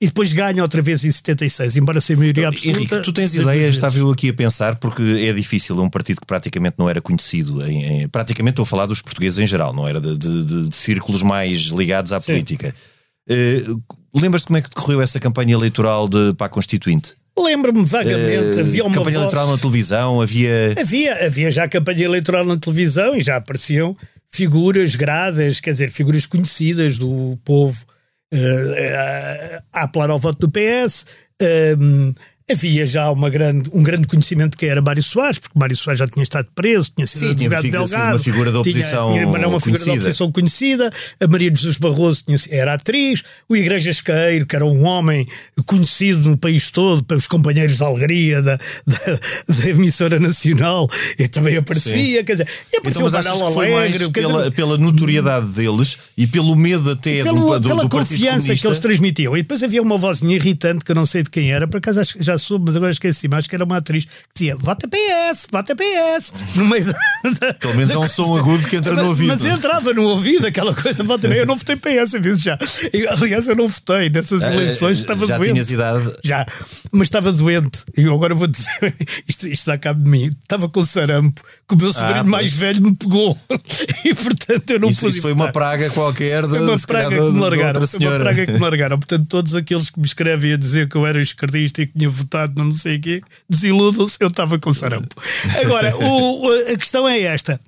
[0.00, 2.78] E depois ganha outra vez em 76, embora sem maioria absoluta.
[2.78, 3.70] Henrique, tu tens vezes.
[3.76, 7.00] estava eu aqui a pensar, porque é difícil, é um partido que praticamente não era
[7.00, 10.44] conhecido, em, em- praticamente estou a falar dos portugueses em geral, não era de, de-
[10.44, 12.74] de- de círculos mais ligados à política.
[13.28, 13.62] Eh,
[14.14, 17.14] Lembras-te como é que decorreu essa campanha eleitoral de, para a Constituinte?
[17.38, 20.74] Lembro-me vagamente, Eh, havia uma campanha voz- eleitoral na televisão, havia.
[20.78, 23.96] Havia, havia já campanha eleitoral na televisão e já apareciam
[24.30, 27.84] figuras gradas, quer dizer, figuras conhecidas do povo
[28.32, 31.06] eh, a apelar ao voto do PS.
[31.40, 32.12] Ehm,
[32.50, 35.98] havia já uma grande, um grande conhecimento de quem era Mário Soares, porque Mário Soares
[35.98, 38.12] já tinha estado preso, tinha sido Sim, tinha advogado sido delgado.
[38.14, 40.92] uma figura da tinha- oposição tinha, mas não uma figura da oposição conhecida.
[41.20, 43.22] A Maria de Jesus Barroso tinha, era atriz.
[43.48, 45.26] O Igreja Esqueiro, que era um homem
[45.64, 48.56] conhecido no país todo, pelos companheiros de alegria da,
[48.86, 52.22] da, da emissora nacional, e também aparecia.
[52.22, 53.98] Quer dizer, e apareceu Então, mas achas que mais Alegre.
[54.10, 57.88] quer pela, dizer, pela notoriedade deles e pelo medo até pelo- do, do, pela do
[57.88, 59.36] confiança que eles transmitiam.
[59.36, 62.00] E depois havia uma vozinha irritante que eu não sei de quem era, por acaso
[62.14, 64.88] que já soube, mas agora esqueci, mas acho que era uma atriz que dizia vota
[64.88, 67.54] PS, vota PS, no meio da.
[67.60, 69.28] Pelo menos é um som agudo que entra no Mas- ouvido.
[69.28, 71.36] Mas entrava no ouvido aquela coisa, vota PS.
[71.36, 72.58] Eu não votei PS, aviso já.
[72.92, 75.52] Eu, aliás, eu não votei nessas Ah, eleições, estava já doente.
[75.52, 76.12] tinhas idade?
[76.24, 76.46] Já,
[76.92, 77.84] mas estava doente.
[77.96, 78.94] E eu agora vou dizer,
[79.28, 80.26] isto, isto dá cabo de mim.
[80.42, 83.36] Estava com sarampo, que o meu sobrinho Ah, mais velho me pegou.
[84.04, 87.22] E portanto eu não Isso, pude isso foi uma praga qualquer de, uma praga que
[87.32, 87.80] me largaram.
[87.80, 88.98] uma praga que me largaram.
[88.98, 92.08] Portanto, todos aqueles que me escrevem a dizer que eu era esquerdista e que tinha
[92.08, 92.25] votado
[92.56, 95.14] no não sei o quê, desiludam-se, eu estava com sarampo.
[95.60, 97.60] Agora, o- a questão é esta.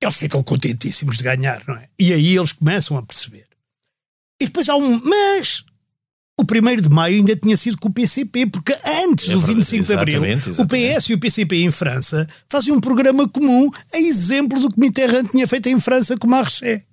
[0.00, 1.88] Eles ficam contentíssimos de ganhar, não é?
[1.98, 3.44] E aí eles começam a perceber.
[4.40, 5.00] E depois há um.
[5.04, 5.64] Mas.
[6.40, 9.54] O 1 de maio ainda tinha sido com o PCP, porque antes É do verdade,
[9.58, 10.68] 25 de Abril, exatamente, o.
[10.68, 15.24] PS e o PCP em França fazem um programa comum, a exemplo do que Mitterrand
[15.24, 16.84] tinha feito em França com Marché.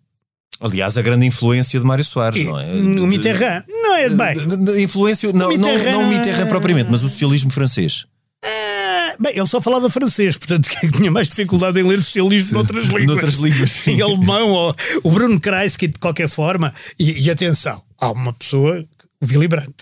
[0.60, 2.66] Aliás, a grande influência de Mário Soares, não é?
[2.74, 3.64] O Mitterrand.
[3.68, 4.36] Não é bem.
[4.82, 8.06] influência, não, não, Mitterrand- não o Mitterrand propriamente, mas o socialismo francês.
[8.44, 13.06] Ah, Bem, ele só falava francês, portanto tinha mais dificuldade em ler socialismo noutras línguas.
[13.06, 13.88] Noutras línguas.
[13.88, 16.74] em alemão, ou, o Bruno Kreisky, de qualquer forma.
[17.00, 18.84] E, e atenção, há uma pessoa,
[19.22, 19.74] o Willy Brandt.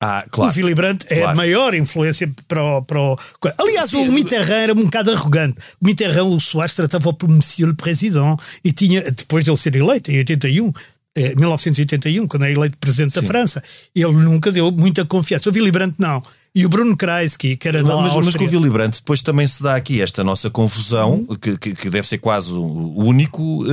[0.00, 0.52] Ah, claro.
[0.52, 3.18] O Willy Brandt é a maior influência para o, para o-
[3.58, 4.08] Aliás, Sim.
[4.08, 5.58] o Mitterrand era um bocado arrogante.
[5.80, 9.74] O Mitterrand, o Soares, tratava por Monsieur le Président e tinha, depois de ele ser
[9.74, 10.72] eleito, em 81,
[11.16, 13.60] eh, 1981, quando é eleito presidente da França,
[13.92, 15.50] ele nunca deu muita confiança.
[15.50, 16.22] O Willy Brandt não.
[16.58, 18.48] E o Bruno Kreisky, que era da Mas, mas com Áustria.
[18.48, 22.04] o Willy Brandt depois também se dá aqui esta nossa confusão, que, que, que deve
[22.04, 23.64] ser quase o único.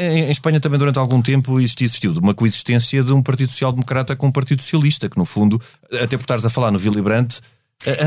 [0.00, 3.48] eh, em, Espanha também durante algum tempo existiu, existiu de uma coexistência de um Partido
[3.48, 5.58] Social Democrata com um Partido Socialista, que no fundo,
[6.02, 7.40] até por estares a falar no Willy Brandt,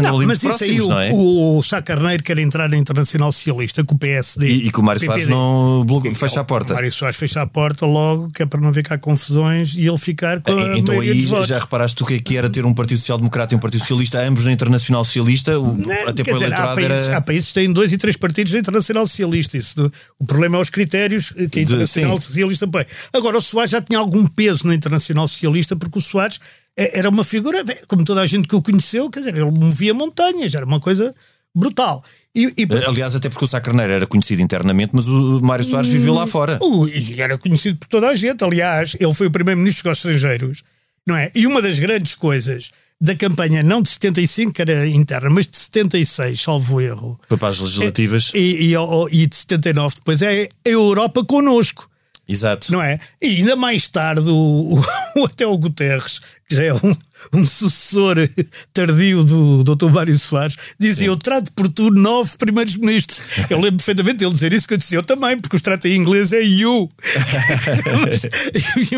[0.02, 1.12] Não, mas isso aí, próximos, o, é?
[1.14, 4.48] o Sá Carneiro quer entrar na Internacional Socialista com o PSD.
[4.48, 6.74] E, e que o Mário Soares não bloque- fecha a porta.
[6.74, 9.88] O Mário Soares fecha a porta logo, que é para não ver cá confusões e
[9.88, 12.66] ele ficar com a Então aí já reparaste tu o que é que era ter
[12.66, 16.24] um Partido Social Democrata e um Partido Socialista, ambos na Internacional Socialista, o, Não, até
[16.24, 17.18] para o dizer, há, eleitorado países, era.
[17.18, 19.58] há países que têm dois e três partidos da Internacional Socialista.
[19.58, 22.24] Isso, o problema é os critérios que a De- Internacional sim.
[22.28, 22.86] Socialista põe.
[23.14, 26.40] Agora, o Soares já tinha algum peso na Internacional Socialista, porque o Soares
[26.78, 30.54] era uma figura, como toda a gente que o conheceu, quer dizer, ele movia montanhas,
[30.54, 31.14] era uma coisa
[31.54, 32.04] brutal.
[32.36, 35.90] E, e- Aliás, até porque o Sá Carneiro era conhecido internamente, mas o Mário Soares
[35.90, 36.60] viveu lá fora.
[36.62, 38.44] Uh, e era conhecido por toda a gente.
[38.44, 40.62] Aliás, ele foi o primeiro-ministro dos estrangeiros,
[41.06, 41.32] não é?
[41.34, 42.70] E uma das grandes coisas
[43.02, 47.50] da campanha, não de 75, que era interna, mas de 76, salvo erro, Foi para
[47.50, 48.32] as legislativas.
[48.36, 51.90] e, e, e de 79 depois, é a Europa connosco.
[52.28, 52.72] Exato.
[52.72, 53.00] Não é?
[53.22, 54.84] E ainda mais tarde, o,
[55.16, 56.96] o, até o Guterres, que já é um,
[57.34, 58.18] um sucessor
[58.74, 59.90] tardio do Dr.
[59.90, 63.22] Mário Soares, dizia: Eu trato por tu nove primeiros-ministros.
[63.50, 65.96] Eu lembro perfeitamente dele dizer isso, que eu disse: Eu também, porque os trata em
[65.96, 66.90] inglês é you.
[68.02, 68.24] mas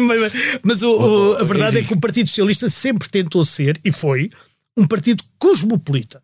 [0.02, 3.92] mas, mas o, o, a verdade é que o Partido Socialista sempre tentou ser, e
[3.92, 4.32] foi,
[4.76, 6.22] um partido cosmopolita.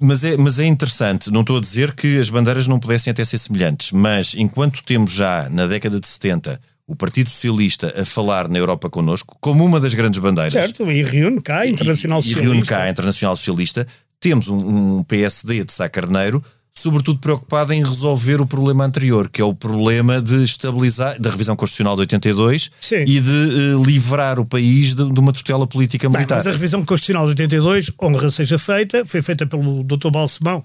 [0.00, 3.24] Mas é, mas é interessante, não estou a dizer que as bandeiras não pudessem até
[3.24, 8.48] ser semelhantes, mas enquanto temos já na década de 70 o Partido Socialista a falar
[8.48, 10.52] na Europa connosco, como uma das grandes bandeiras.
[10.52, 12.48] Certo, e reúne cá a Internacional e, Socialista.
[12.48, 13.86] E reúne cá a Internacional Socialista,
[14.20, 16.42] temos um, um PSD de Sá Carneiro
[16.78, 21.56] sobretudo preocupada em resolver o problema anterior, que é o problema de estabilizar, da revisão
[21.56, 23.02] constitucional de 82 Sim.
[23.06, 26.36] e de uh, livrar o país de, de uma tutela política Bem, militar.
[26.36, 30.10] mas a revisão constitucional de 82, honra seja feita, foi feita pelo Dr.
[30.10, 30.62] Balsemão.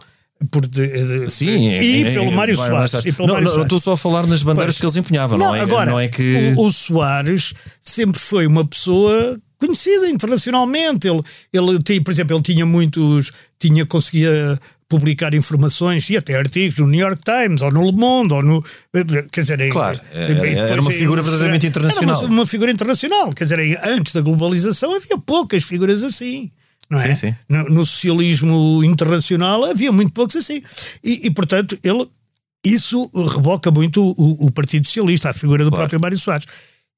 [0.50, 2.94] Por de, de, Sim, e é, pelo é, Mário Soares.
[3.06, 3.74] e pelo não, Mário não, Soares.
[3.74, 4.80] estou só a falar nas bandeiras Pois.
[4.80, 6.56] que eles empunhavam, não, é, agora, não é que.
[6.58, 11.08] o, o Soares sempre foi uma pessoa conhecida internacionalmente.
[11.08, 11.22] Ele,
[11.54, 14.60] ele tinha, por exemplo, ele tinha muitos, tinha, conseguia
[14.92, 18.64] publicar informações e até artigos no New York Times ou no Le Monde ou no
[19.32, 22.20] quer dizer, Claro, era- em- era uma depois, figura verdadeiramente era internacional.
[22.26, 26.52] uma, uma figura internacional, quer dizer, antes da globalização havia poucas figuras assim.
[26.90, 27.16] Não é?
[27.16, 27.36] Sim, sim.
[27.48, 30.62] No, no socialismo internacional havia muito poucos assim.
[31.04, 32.06] E, e, portanto, ele
[32.64, 35.84] isso reboca muito o, o Partido Socialista, a figura do Claro.
[35.84, 36.46] próprio Mário Soares.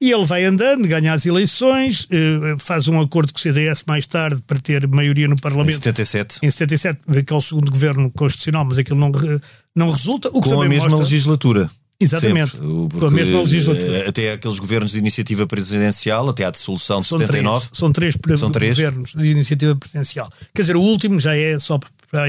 [0.06, 4.06] E ele vai andando, ganha as eleições, eh, faz um acordo com o CDS mais
[4.06, 5.76] tarde para ter maioria no Em Parlamento.
[5.76, 9.12] 77, Em 77, aquele segundo governo constitucional, mas aquilo não,
[9.74, 10.28] não resulta.
[10.34, 11.72] O que com a mesma mostra- legislatura.
[12.02, 13.00] Exatamente, Sempre.
[13.00, 13.98] Com a mesma legislatura.
[14.00, 17.66] eh, Até aqueles governos de iniciativa presidencial, até à dissolução de São 79.
[17.68, 18.76] três, são três, São três?
[18.76, 20.30] governos de iniciativa presidencial.
[20.54, 21.80] Quer dizer, o último já é só.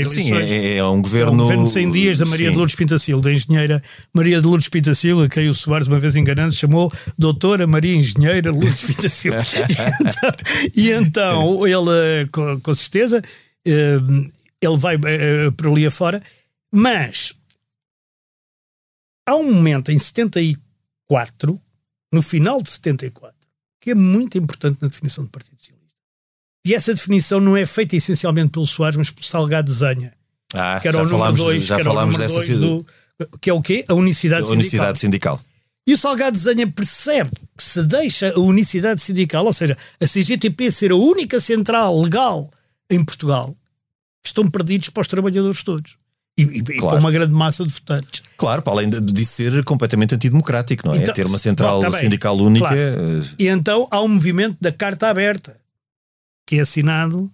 [0.06, 1.32] Sim, é, é um É governo.
[1.32, 2.52] um governo de 100 dias da Maria Sim.
[2.52, 3.82] de Lourdes Pintacil, da engenheira
[4.14, 8.50] Maria de Lourdes Pintacil, a quem o Soares, uma vez enganando, chamou Doutora Maria Engenheira
[8.50, 9.32] Lourdes Pintacil.
[10.74, 13.22] e, então, e então ele, com, com certeza,
[13.66, 13.98] eh,
[14.60, 16.22] ele vai eh, para ali afora,
[16.72, 17.34] mas
[19.28, 21.60] há um momento em 74,
[22.12, 23.34] no final de 74,
[23.80, 25.53] que é muito importante na definição do Partido.
[26.66, 30.12] E essa definição não é feita essencialmente pelo Soares, mas pelo Salgado Zanha
[30.54, 32.86] Ah, que era já o número falámos, 2, já falámos dessa dois do,
[33.40, 33.84] que é o quê?
[33.88, 35.36] A unicidade, a unicidade sindical.
[35.36, 35.54] sindical.
[35.86, 40.72] E o Salgado Zanha percebe que se deixa a unicidade sindical, ou seja, a CGTP
[40.72, 42.50] ser a única central legal
[42.90, 43.54] em Portugal,
[44.24, 45.98] estão perdidos para os trabalhadores todos.
[46.38, 46.88] E, e- e Claro.
[46.88, 48.22] para uma grande massa de votantes.
[48.38, 50.98] Claro, para além de, de ser completamente antidemocrático, não é?
[50.98, 52.66] Então, Ter uma central tá sindical única.
[52.66, 52.78] Claro.
[52.80, 55.54] eh, E então há um movimento da Carta Aberta,
[56.46, 57.30] que é assinado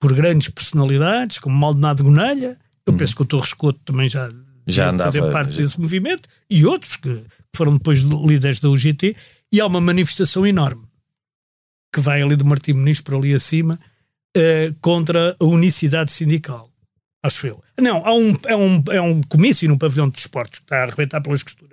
[0.00, 4.44] por grandes personalidades, como Maldonado Gonelha, eu penso que o Torres Couto também já, Uhum.
[4.66, 7.22] Já andava- fazer parte já- desse movimento, e outros que
[7.54, 9.16] foram depois líderes da UGT,
[9.52, 10.82] e há uma manifestação enorme
[11.92, 13.78] que vai ali de Martim Muniz para ali acima
[14.36, 16.70] eh, contra a unicidade sindical,
[17.22, 17.60] acho eu.
[17.80, 20.82] Não, há um, é, um, é um comício no pavilhão de desportos que está a
[20.84, 21.70] arrebentar pelas costuras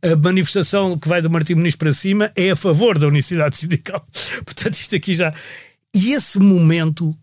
[0.00, 4.06] a manifestação que vai do Martim Muniz para cima é a favor da unicidade sindical.
[4.44, 5.34] Portanto, isto aqui já.
[5.94, 7.16] E esse momento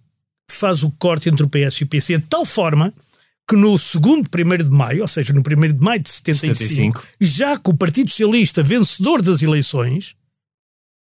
[0.49, 2.93] faz o corte entre o PS e o PC de tal forma
[3.47, 6.55] que no segundo 1 de maio, ou seja, no 1 de maio de 75,
[6.99, 7.07] 75.
[7.21, 10.15] já com o Partido Socialista vencedor das eleições,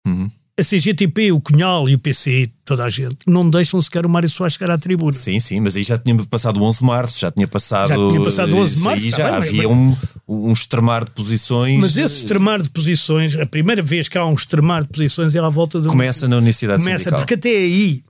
[0.08, 0.30] Uhum.
[0.58, 4.30] A CGTP, o Cunhal e o PC, toda a gente, não deixam sequer o Mário
[4.30, 5.12] Soares chegar à tribuna.
[5.12, 7.90] Sim, sim, mas aí já tinha passado o 11 de março, já tinha passado.
[7.90, 9.96] Já tinha passado o 11 de isso março, Aí tá já bem, mas- havia um,
[10.28, 11.80] um extremar de posições.
[11.82, 15.40] Mas esse extremar de posições, a primeira vez que há um extremar de posições é
[15.40, 17.20] à volta do Começa na unicidade Começa, sindical.
[17.20, 18.02] porque até aí,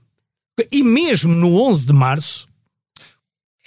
[0.70, 2.46] e mesmo no 11 de março,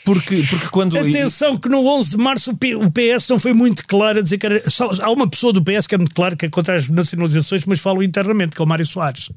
[0.06, 0.98] Porque, porque quando.
[0.98, 4.22] atenção que no 11 de março o P- o PS não foi muito claro a
[4.22, 4.70] dizer que era.
[4.70, 7.66] Só, há uma pessoa do PS que é muito claro que é contra as nacionalizações,
[7.66, 9.30] mas fala internamente, que é o Mário Soares.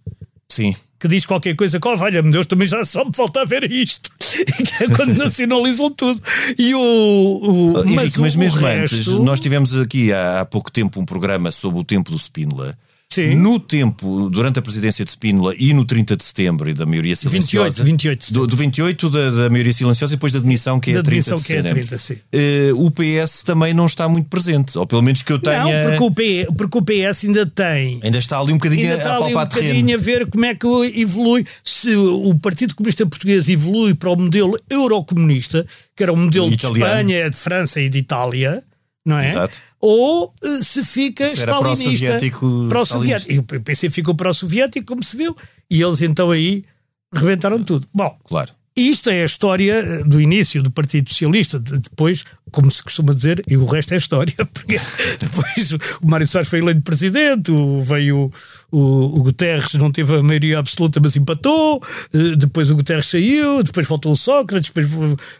[0.48, 0.74] Sim.
[1.00, 4.08] Que diz qualquer coisa, que, oh, valha-me Deus, também já só me falta ver isto.
[4.20, 6.22] que é quando nacionalizam tudo.
[6.56, 6.78] E o.
[6.80, 10.70] o Ah, Henrique, mas, o- o mesmo antes, resto- nós tivemos aqui há, há pouco
[10.70, 12.78] tempo um programa sobre o tempo do Spínola.
[13.12, 13.34] Sim.
[13.34, 17.14] No tempo, durante a presidência de Spínola e no 30 de setembro e da maioria
[17.14, 17.84] silenciosa.
[17.84, 20.92] 28, 28 de do, do 28 da, da maioria silenciosa e depois da demissão, que
[20.92, 21.86] é Da a 30 demissão, de é a setembro.
[21.86, 22.16] 30, sim.
[22.32, 25.62] Eh, o PS também não está muito presente, ou pelo menos que eu tenha.
[25.62, 28.94] Não, porque o, P, porque o PS ainda tem Ainda está ali um bocadinho ainda
[28.94, 31.44] a está ali um bocadinho a ver como é que evolui.
[31.62, 36.56] Se o Partido Comunista Português evolui para o modelo eurocomunista, que era o modelo de.
[36.56, 38.62] Espanha, de França e de Itália,
[39.04, 39.28] não é?
[39.28, 39.60] Exato.
[39.80, 41.82] Ou eh, se fica Se stalinista.
[41.82, 43.32] pró-soviético, Pró-soviético.
[43.32, 45.36] E o PC ficou pró-soviético, como se viu,
[45.70, 46.64] e eles então aí
[47.12, 47.86] rebentaram tudo.
[47.92, 48.52] Bom, Claro.
[48.74, 51.58] Isto é a história eh, do início do Partido Socialista.
[51.58, 54.80] Depois, como se costuma dizer, e o resto é história, porque
[55.20, 58.32] depois o Mário Soares foi eleito presidente, veio
[58.70, 58.78] o,
[59.18, 61.82] o Guterres, não teve a maioria absoluta, mas empatou.
[62.14, 64.88] Eh, depois o Guterres saiu, depois faltou o Sócrates, depois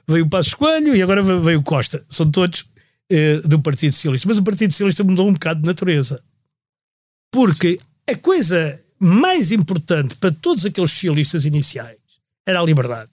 [0.07, 2.05] veio o Passos Coelho e agora veio o Costa.
[2.11, 2.67] São todos
[3.13, 4.27] eh, do Partido Socialista.
[4.27, 6.23] Mas o Partido Socialista mudou um bocado de natureza.
[7.31, 7.79] Porque
[8.11, 11.99] a coisa mais importante para todos aqueles socialistas iniciais
[12.47, 13.11] era a liberdade.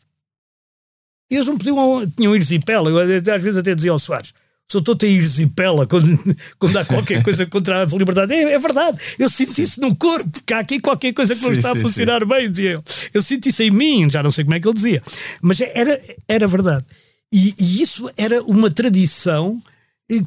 [1.30, 2.90] Eles não podiam, tinham irisipela.
[2.90, 4.34] Eu às vezes até dizia ao Soares:
[4.72, 6.18] sou todo a irisipela quando,
[6.58, 8.34] quando há qualquer coisa contra a liberdade.
[8.34, 9.64] É, é verdade, eu sinto sim.
[9.64, 12.26] isso no corpo, porque há aqui qualquer coisa que sim, não está sim, a funcionar
[12.26, 12.84] bem, dizia eu.
[13.14, 15.02] Eu sinto isso em mim, já não sei como é que ele dizia.
[15.42, 16.86] Mas era, era verdade.
[17.32, 19.62] E, e isso era uma tradição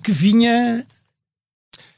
[0.02, 0.86] que vinha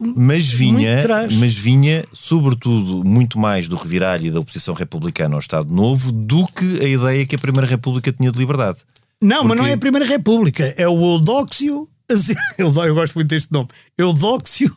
[0.01, 1.03] mas vinha,
[1.39, 6.47] mas vinha, sobretudo, muito mais do reviralho e da oposição republicana ao Estado Novo do
[6.49, 8.79] que a ideia que a Primeira República tinha de liberdade.
[9.23, 9.49] Não, Porque...
[9.49, 11.89] mas não é a Primeira República, é o Eudóxio
[12.59, 13.69] Eu gosto muito deste nome.
[13.97, 14.75] Eudóxio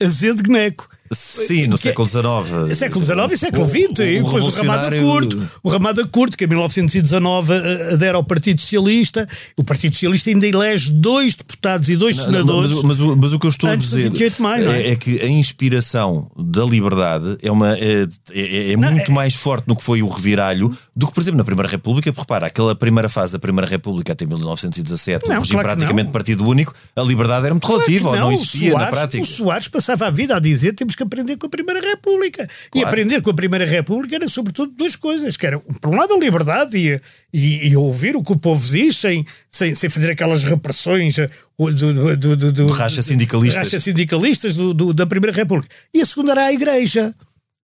[0.00, 0.88] Azedo Gneco.
[1.10, 2.76] Sim, no século XIX.
[2.76, 3.98] Século XIX e século XX.
[3.98, 5.50] O, e depois o Ramada Curto.
[5.62, 7.52] O Ramada Curto, que em 1919
[7.94, 9.26] adera ao Partido Socialista.
[9.56, 12.70] O Partido Socialista ainda elege dois deputados e dois não, senadores.
[12.70, 14.82] Não, mas, mas, mas, o que eu estou a dizer mais, é?
[14.82, 14.96] É, é?
[14.96, 19.76] que a inspiração da liberdade é, uma, é, é, é muito é- mais forte no
[19.76, 22.12] que foi o reviralho do que, por exemplo, na Primeira República.
[22.12, 26.10] Porque repara, aquela primeira fase da Primeira República até 1917, não, um regime claro praticamente
[26.10, 29.22] partido único, a liberdade era muito relativa, claro ou não existia Soares, na prática.
[29.22, 32.46] O Soares passava a vida a dizer temos que aprender com a Primeira República.
[32.46, 32.68] Claro.
[32.74, 36.14] E aprender com a Primeira República era sobretudo duas coisas, que era, por um lado,
[36.14, 37.00] a liberdade e,
[37.32, 41.30] e, e ouvir o que o povo diz sem, sem, sem fazer aquelas repressões eh,
[41.58, 45.74] do, do, do, do, do racha sindicalistas, racha sindicalistas do, do, da Primeira República.
[45.94, 47.14] E a segunda era a Igreja,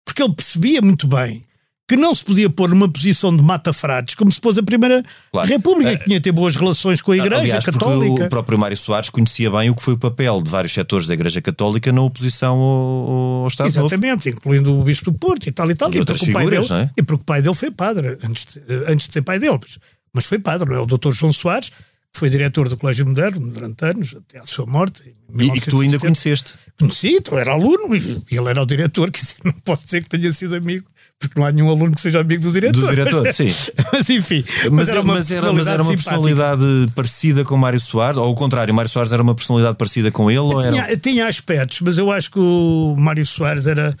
[0.03, 1.45] porque ele percebia muito bem
[1.87, 5.47] que não se podia pôr numa posição de mata-frades, como se pôs a Primeira claro.
[5.47, 6.05] República, que é.
[6.05, 8.25] tinha de ter boas relações com a Igreja Aliás, Católica.
[8.25, 11.13] O próprio Mário Soares conhecia bem o que foi o papel de vários setores da
[11.13, 14.29] Igreja Católica na oposição ao, ao Estado Exatamente, Novo.
[14.29, 15.91] incluindo o Bispo do Porto e tal e tal.
[15.91, 16.89] E, e outras figuras, dele, não é?
[16.97, 19.59] E porque o pai dele foi padre, antes de, antes de ser pai dele.
[19.61, 19.79] Mas,
[20.11, 20.79] mas foi padre, não é?
[20.79, 24.65] O doutor João Soares, que foi diretor do Colégio Moderno durante anos, até à sua
[24.65, 25.03] morte.
[25.37, 26.55] E, e que tu ainda conheceste?
[26.79, 30.09] Conheci, tu era aluno e ele era o diretor, quer dizer, não posso dizer que
[30.09, 30.85] tenha sido amigo
[31.19, 32.81] porque não há nenhum aluno que seja amigo do diretor.
[32.81, 33.49] Do diretor, sim.
[33.91, 34.43] mas enfim.
[34.63, 38.25] Mas, mas, era, uma mas, era, mas era uma personalidade parecida com Mário Soares, ou
[38.25, 40.39] ao contrário, Mário Soares era uma personalidade parecida com ele?
[40.39, 40.97] Ou tinha, era...
[40.97, 43.95] tinha aspectos, mas eu acho que o Mário Soares era,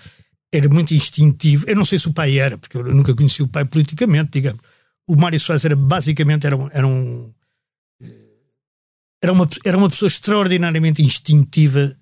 [0.53, 1.65] era muito instintivo.
[1.67, 4.59] Eu não sei se o pai era, porque eu nunca conheci o pai politicamente, digamos.
[5.07, 7.31] O Mário Soares era basicamente era um, era um
[9.23, 11.95] era uma, era uma pessoa extraordinariamente instintiva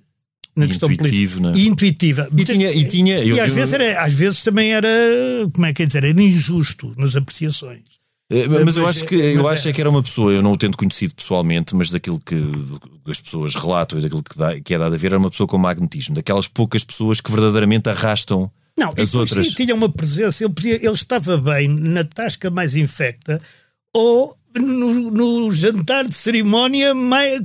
[0.55, 1.53] na questão política.
[1.55, 2.29] E intuitiva.
[2.35, 4.87] E tinha, e, tinha, eu, e às, eu, vezes era, às vezes também era,
[5.51, 7.81] como é que é dizer, era injusto nas apreciações.
[8.29, 10.53] É, mas, mas eu acho que eu acho é que era uma pessoa, eu não
[10.53, 12.35] o tendo conhecido pessoalmente, mas daquilo que
[13.07, 15.45] as pessoas relatam e daquilo que, dá, que é dado a ver, era uma pessoa
[15.45, 19.49] com magnetismo, daquelas poucas pessoas que verdadeiramente arrastam não, as outras.
[19.49, 23.39] tinha uma presença, ele, podia, ele estava bem na tasca mais infecta
[23.93, 26.93] ou no, no jantar de cerimónia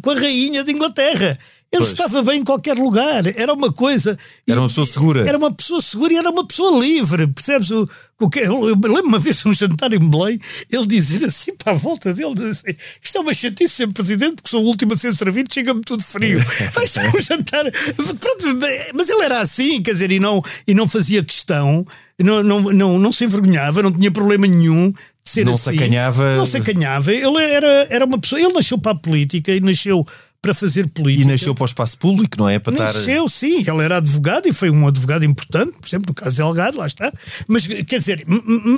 [0.00, 1.38] com a rainha de Inglaterra.
[1.70, 1.92] Ele pois.
[1.92, 4.18] estava bem em qualquer lugar, era uma coisa.
[4.48, 5.28] Era uma pessoa segura.
[5.28, 7.70] Era uma pessoa segura e era uma pessoa livre, percebes?
[7.70, 7.86] O,
[8.18, 10.40] o que, eu lembro uma vez um jantar em Belém,
[10.72, 14.48] ele dizer assim para a volta dele: assim, Isto é uma chatice ser presidente, porque
[14.48, 16.42] sou o último a ser servido, chega-me tudo frio.
[16.72, 17.64] Vai estar um jantar.
[17.70, 18.58] Pronto,
[18.94, 21.86] mas ele era assim, quer dizer, e não, e não fazia questão,
[22.18, 24.90] não, não, não, não se envergonhava, não tinha problema nenhum
[25.28, 25.70] ser não assim.
[25.70, 26.36] Se acanhava...
[26.36, 27.12] Não se acanhava.
[27.12, 28.40] Ele era, era uma pessoa.
[28.40, 30.04] Ele nasceu para a política e nasceu
[30.40, 31.28] para fazer política.
[31.28, 32.58] E nasceu para o espaço público, não é?
[32.58, 33.38] Para nasceu, estar...
[33.38, 33.58] sim.
[33.58, 37.12] Ele era advogado e foi um advogado importante, por exemplo, no caso de lá está.
[37.46, 38.24] Mas, quer dizer...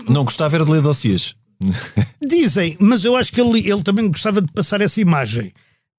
[0.09, 1.35] Não gostava era de ler dossiês.
[2.25, 5.53] Dizem, mas eu acho que ele, ele também gostava de passar essa imagem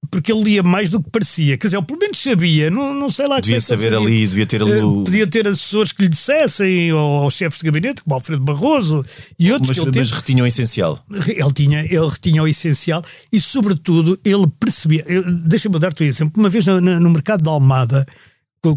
[0.10, 1.58] porque ele lia mais do que parecia.
[1.58, 4.46] Quer dizer, ele pelo menos sabia, não, não sei lá Devia que saber ali, devia
[4.46, 4.82] ter ali.
[4.82, 9.06] Uh, podia ter assessores que lhe dissessem, ou, ou chefes de gabinete, como Alfredo Barroso
[9.38, 9.78] e outros.
[9.78, 11.04] Mas, mas retinha o essencial.
[11.28, 15.06] Ele, tinha, ele retinha o essencial e, sobretudo, ele percebia.
[15.46, 16.34] Deixa-me dar-te um exemplo.
[16.36, 18.06] Uma vez no, no mercado da Almada,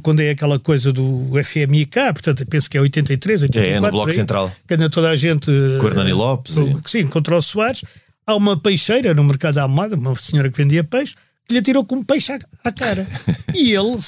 [0.03, 3.73] quando é aquela coisa do FMI cá, portanto, penso que é 83, 84.
[3.73, 4.53] É, é no Bloco aí, Central.
[4.69, 5.51] Que anda toda a gente.
[5.81, 6.57] Com Hernani Lopes.
[6.57, 7.83] Uh, sim, contra o Soares.
[8.27, 11.15] Há uma peixeira no mercado da Almada, uma senhora que vendia peixe,
[11.47, 13.07] que lhe atirou com um peixe à, à cara.
[13.55, 13.99] e ele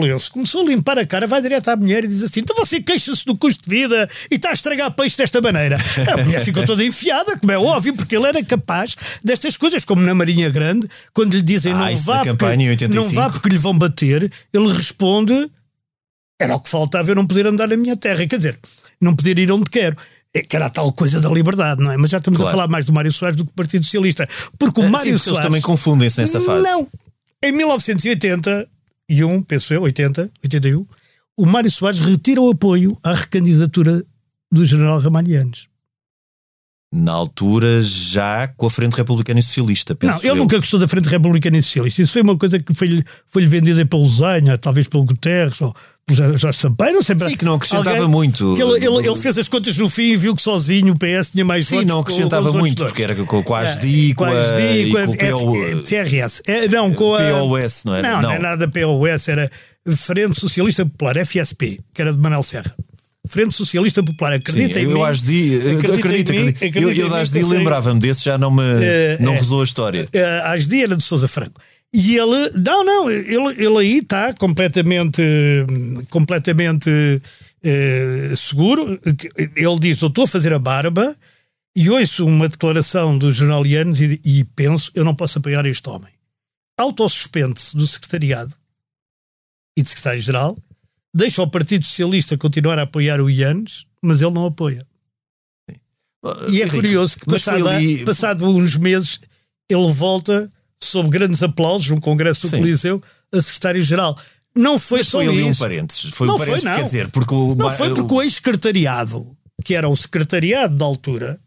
[0.00, 2.80] lenço, começou a limpar a cara, vai direto à mulher e diz assim: então você
[2.80, 5.76] queixa-se do custo de vida e está a estragar peixe desta maneira.
[6.12, 10.02] A mulher ficou toda enfiada, como é óbvio, porque ele era capaz destas coisas, como
[10.02, 13.76] na Marinha Grande, quando lhe dizem ah, não, vá porque, não vá porque lhe vão
[13.76, 15.50] bater, ele responde:
[16.40, 18.26] era o que faltava eu não poder andar na minha terra.
[18.26, 18.58] Quer dizer,
[19.00, 19.96] não poder ir onde quero.
[20.38, 21.96] É que era a tal coisa da liberdade, não é?
[21.96, 22.48] Mas já estamos Claro.
[22.48, 24.28] a falar mais do Mário Soares do que do Partido Socialista.
[24.58, 25.44] Porque o Ah, Mário sim, porque eles Soares.
[25.46, 26.62] também confundem-se nessa fase.
[26.62, 26.86] Não.
[27.42, 30.86] Em 1981, penso eu, 80, 81,
[31.36, 34.04] o Mário Soares retira o apoio à recandidatura
[34.50, 35.68] do general Ramalhianes.
[36.94, 40.36] Na altura, já com a Frente Republicana e Socialista, penso Não, ele eu.
[40.36, 42.00] nunca gostou da Frente Republicana e Socialista.
[42.00, 45.74] Isso foi uma coisa que foi-lhe foi vendida pelo Zenha, talvez pelo Guterres ou
[46.06, 47.18] pelo Jorge Sampaio, não sei.
[47.18, 48.54] Sim, que não acrescentava alguém muito.
[48.56, 51.44] ele, ele- ele fez as contas no fim e viu que sozinho o PS tinha
[51.44, 54.30] mais Sim, não acrescentava com muito, porque era com, com a É, ASDI, com a,
[54.30, 56.42] ASDI, e com a com PO, F- FRS.
[56.46, 57.18] É, não, com a.
[57.18, 58.08] POS, não era?
[58.08, 58.32] Não, não, Não.
[58.36, 59.50] é nada POS, era
[59.96, 62.72] Frente Socialista Popular, FSP, que era de Manuel Serra.
[63.28, 65.02] Frente Socialista Popular, Sim, acredita em eu mim.
[65.02, 66.78] ASDI, acredita acredito, mim, acredito.
[66.78, 69.34] Eu, eu mim da que ASDI eu sei- lembrava-me desse, já não me É, não
[69.34, 69.36] é.
[69.36, 70.08] rezou a história.
[70.12, 71.60] Eh, às dias era de Sousa Franco.
[71.94, 75.22] E ele, não, não, ele, ele aí está completamente,
[76.10, 76.90] completamente
[77.64, 79.00] eh, seguro.
[79.56, 81.16] Ele diz: Eu estou a fazer a barba
[81.76, 86.12] e ouço uma declaração dos jornalianos e, e penso: Eu não posso apoiar este homem.
[86.78, 88.54] Autossuspende-se do secretariado
[89.78, 90.58] e de secretário-geral,
[91.16, 94.86] deixa o Partido Socialista continuar a apoiar o Ianes, mas ele não apoia.
[96.50, 99.20] E é curioso que, foi passado, ali- passado uns meses,
[99.70, 102.58] ele volta, sob grandes aplausos, num congresso do Sim.
[102.58, 103.02] Coliseu,
[103.32, 104.18] a secretário-geral.
[104.54, 105.60] Não foi Mas só foi ali um isso.
[105.60, 106.12] parênteses.
[106.12, 106.76] Foi Não um foi, parênteses, não.
[106.76, 107.54] quer dizer, porque o.
[107.54, 111.38] Não foi porque o ex-secretariado, que era o secretariado da altura,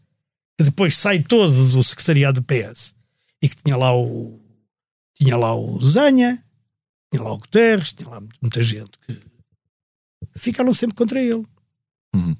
[0.58, 2.94] que depois sai todo do secretariado do PS,
[3.42, 4.40] e que tinha lá o
[5.20, 6.42] tinha lá o Zanha,
[7.12, 9.18] tinha lá o Guterres, tinha lá muita gente que
[10.40, 11.46] ficaram sempre contra ele.
[12.16, 12.36] Uhum.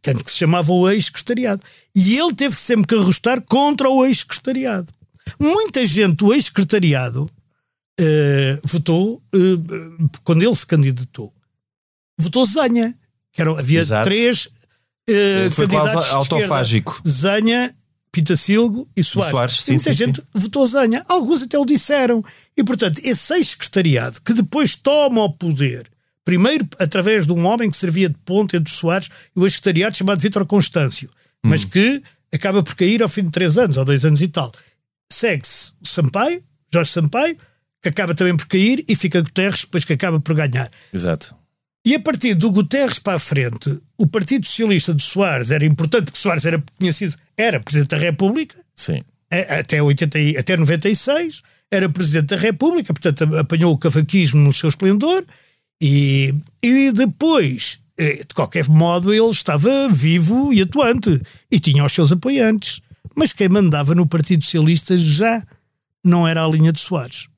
[0.00, 1.62] Tanto que se chamava o ex-secretariado.
[1.94, 4.92] E ele teve sempre que arrostar contra o ex-secretariado.
[5.38, 7.28] Muita gente do ex-secretariado
[7.98, 11.32] eh, votou, eh, quando ele se candidatou,
[12.16, 12.94] votou Zanha.
[13.32, 14.04] Que era, havia Exato.
[14.04, 14.48] três
[15.08, 17.00] eh, Foi candidatos autofágico.
[17.06, 17.74] Zanha,
[18.12, 19.30] Pitacilgo e Soares.
[19.32, 21.04] Soares, E sim, muita sim, gente votou Zanha.
[21.08, 22.24] Alguns até o disseram.
[22.56, 25.88] E, portanto, esse ex-secretariado que depois toma o poder,
[26.28, 29.96] primeiro através de um homem que servia de ponte entre os Soares e o ex-secretariado
[29.96, 31.08] chamado Vítor Constâncio,
[31.42, 31.68] mas Hum.
[31.70, 34.52] que acaba por cair ao fim de três anos, ou dois anos e tal.
[35.10, 37.34] Segue-se o Sampaio, Jorge Sampaio,
[37.82, 40.70] que acaba também por cair, e fica Guterres, depois que acaba por ganhar.
[40.92, 41.34] Exato.
[41.86, 46.04] E a partir do Guterres para a frente, o Partido Socialista de Soares era importante,
[46.06, 49.00] porque Soares era, tinha sido, era Presidente da República, Sim.
[49.30, 54.68] até, 80, e- até 96, era Presidente da República, portanto apanhou o cavaquismo no seu
[54.68, 55.24] esplendor,
[55.80, 61.20] e, e depois, eh, de qualquer modo, ele estava vivo e atuante,
[61.50, 62.80] e tinha os seus apoiantes.
[63.14, 65.42] Mas quem mandava no Partido Socialista já
[66.04, 67.28] não era a linha de Soares.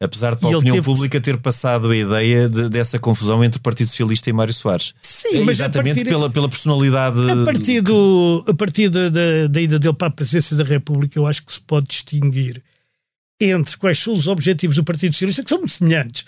[0.00, 3.58] Apesar de para a opinião teve pública ter passado a ideia de- dessa confusão entre
[3.58, 4.94] o Partido Socialista e Mário Soares.
[5.00, 7.18] Sim, É mas Exatamente partir- pela, pela personalidade.
[7.30, 11.16] A partir, do, a partir da, da, da ida dele para a presidência da República,
[11.18, 12.60] eu acho que se pode distinguir
[13.40, 16.24] entre quais são os objetivos do Partido Socialista, que são muito semelhantes,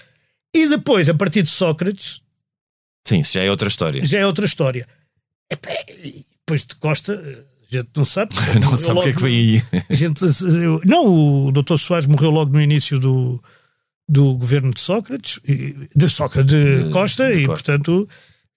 [0.54, 2.22] e depois, a partir de Sócrates,
[3.06, 4.04] Sim, isso já é outra história.
[4.04, 4.88] já é outra história.
[5.50, 8.34] E depois de Costa, a gente não sabe.
[8.60, 9.62] Não sabe o que é logo- que vem aí.
[9.90, 10.20] a gente,
[10.62, 11.76] eu- não, o Dr.
[11.76, 13.42] Soares morreu logo no início do,
[14.08, 17.72] do governo de Sócrates, de Sócrates, de, De- Costa, de e Costa.
[17.72, 18.08] portanto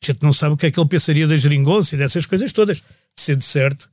[0.04, 2.52] a gente não sabe o que é que ele pensaria da geringonça e dessas coisas
[2.54, 2.84] todas.
[3.16, 3.90] Sendo certo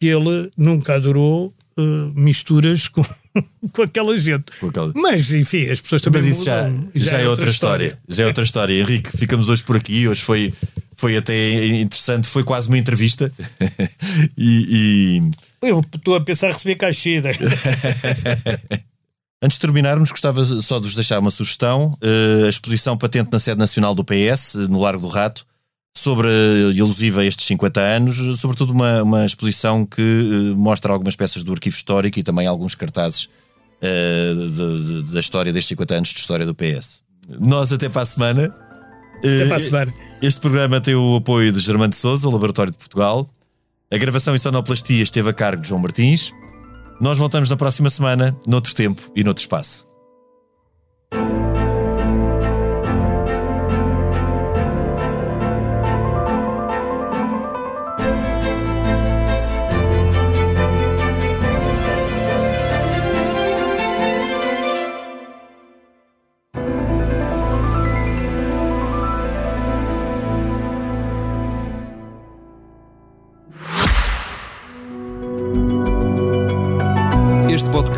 [0.00, 1.82] que ele nunca adorou eh,
[2.14, 3.02] misturas com,
[3.72, 4.44] com aquela gente.
[4.60, 6.90] Com aquela- Mas enfim, as pessoas também Mas isso já, mudam.
[6.94, 7.98] já, é outra história.
[8.08, 8.80] Já é outra história.
[8.80, 10.06] Henrique, ficamos hoje por aqui.
[10.08, 10.52] Hoje foi,
[10.96, 13.32] foi até interessante, foi quase uma entrevista.
[14.38, 15.20] e,
[15.62, 17.30] e Eu estou a pensar em receber caixida.
[19.42, 21.96] antes de terminarmos, gostava só de vos deixar uma sugestão.
[22.00, 25.46] Eh, a exposição patente na sede nacional do PS, no Largo do Rato,
[25.96, 31.42] sobre a ilusiva estes 50 anos, sobretudo uma, uma exposição que eh, mostra algumas peças
[31.42, 33.28] do arquivo histórico e também alguns cartazes
[33.80, 37.02] eh, de- de- da história destes 50 anos de história do PS.
[37.40, 38.54] Nós até para a semana.
[39.18, 39.94] Até para a Eh, semana.
[40.20, 43.30] Este programa tem o apoio de Germano de Souza, Laboratório de Portugal.
[43.90, 46.32] A gravação e sonoplastia esteve a cargo de João Martins.
[47.00, 49.86] Nós voltamos na próxima semana, noutro tempo e noutro espaço.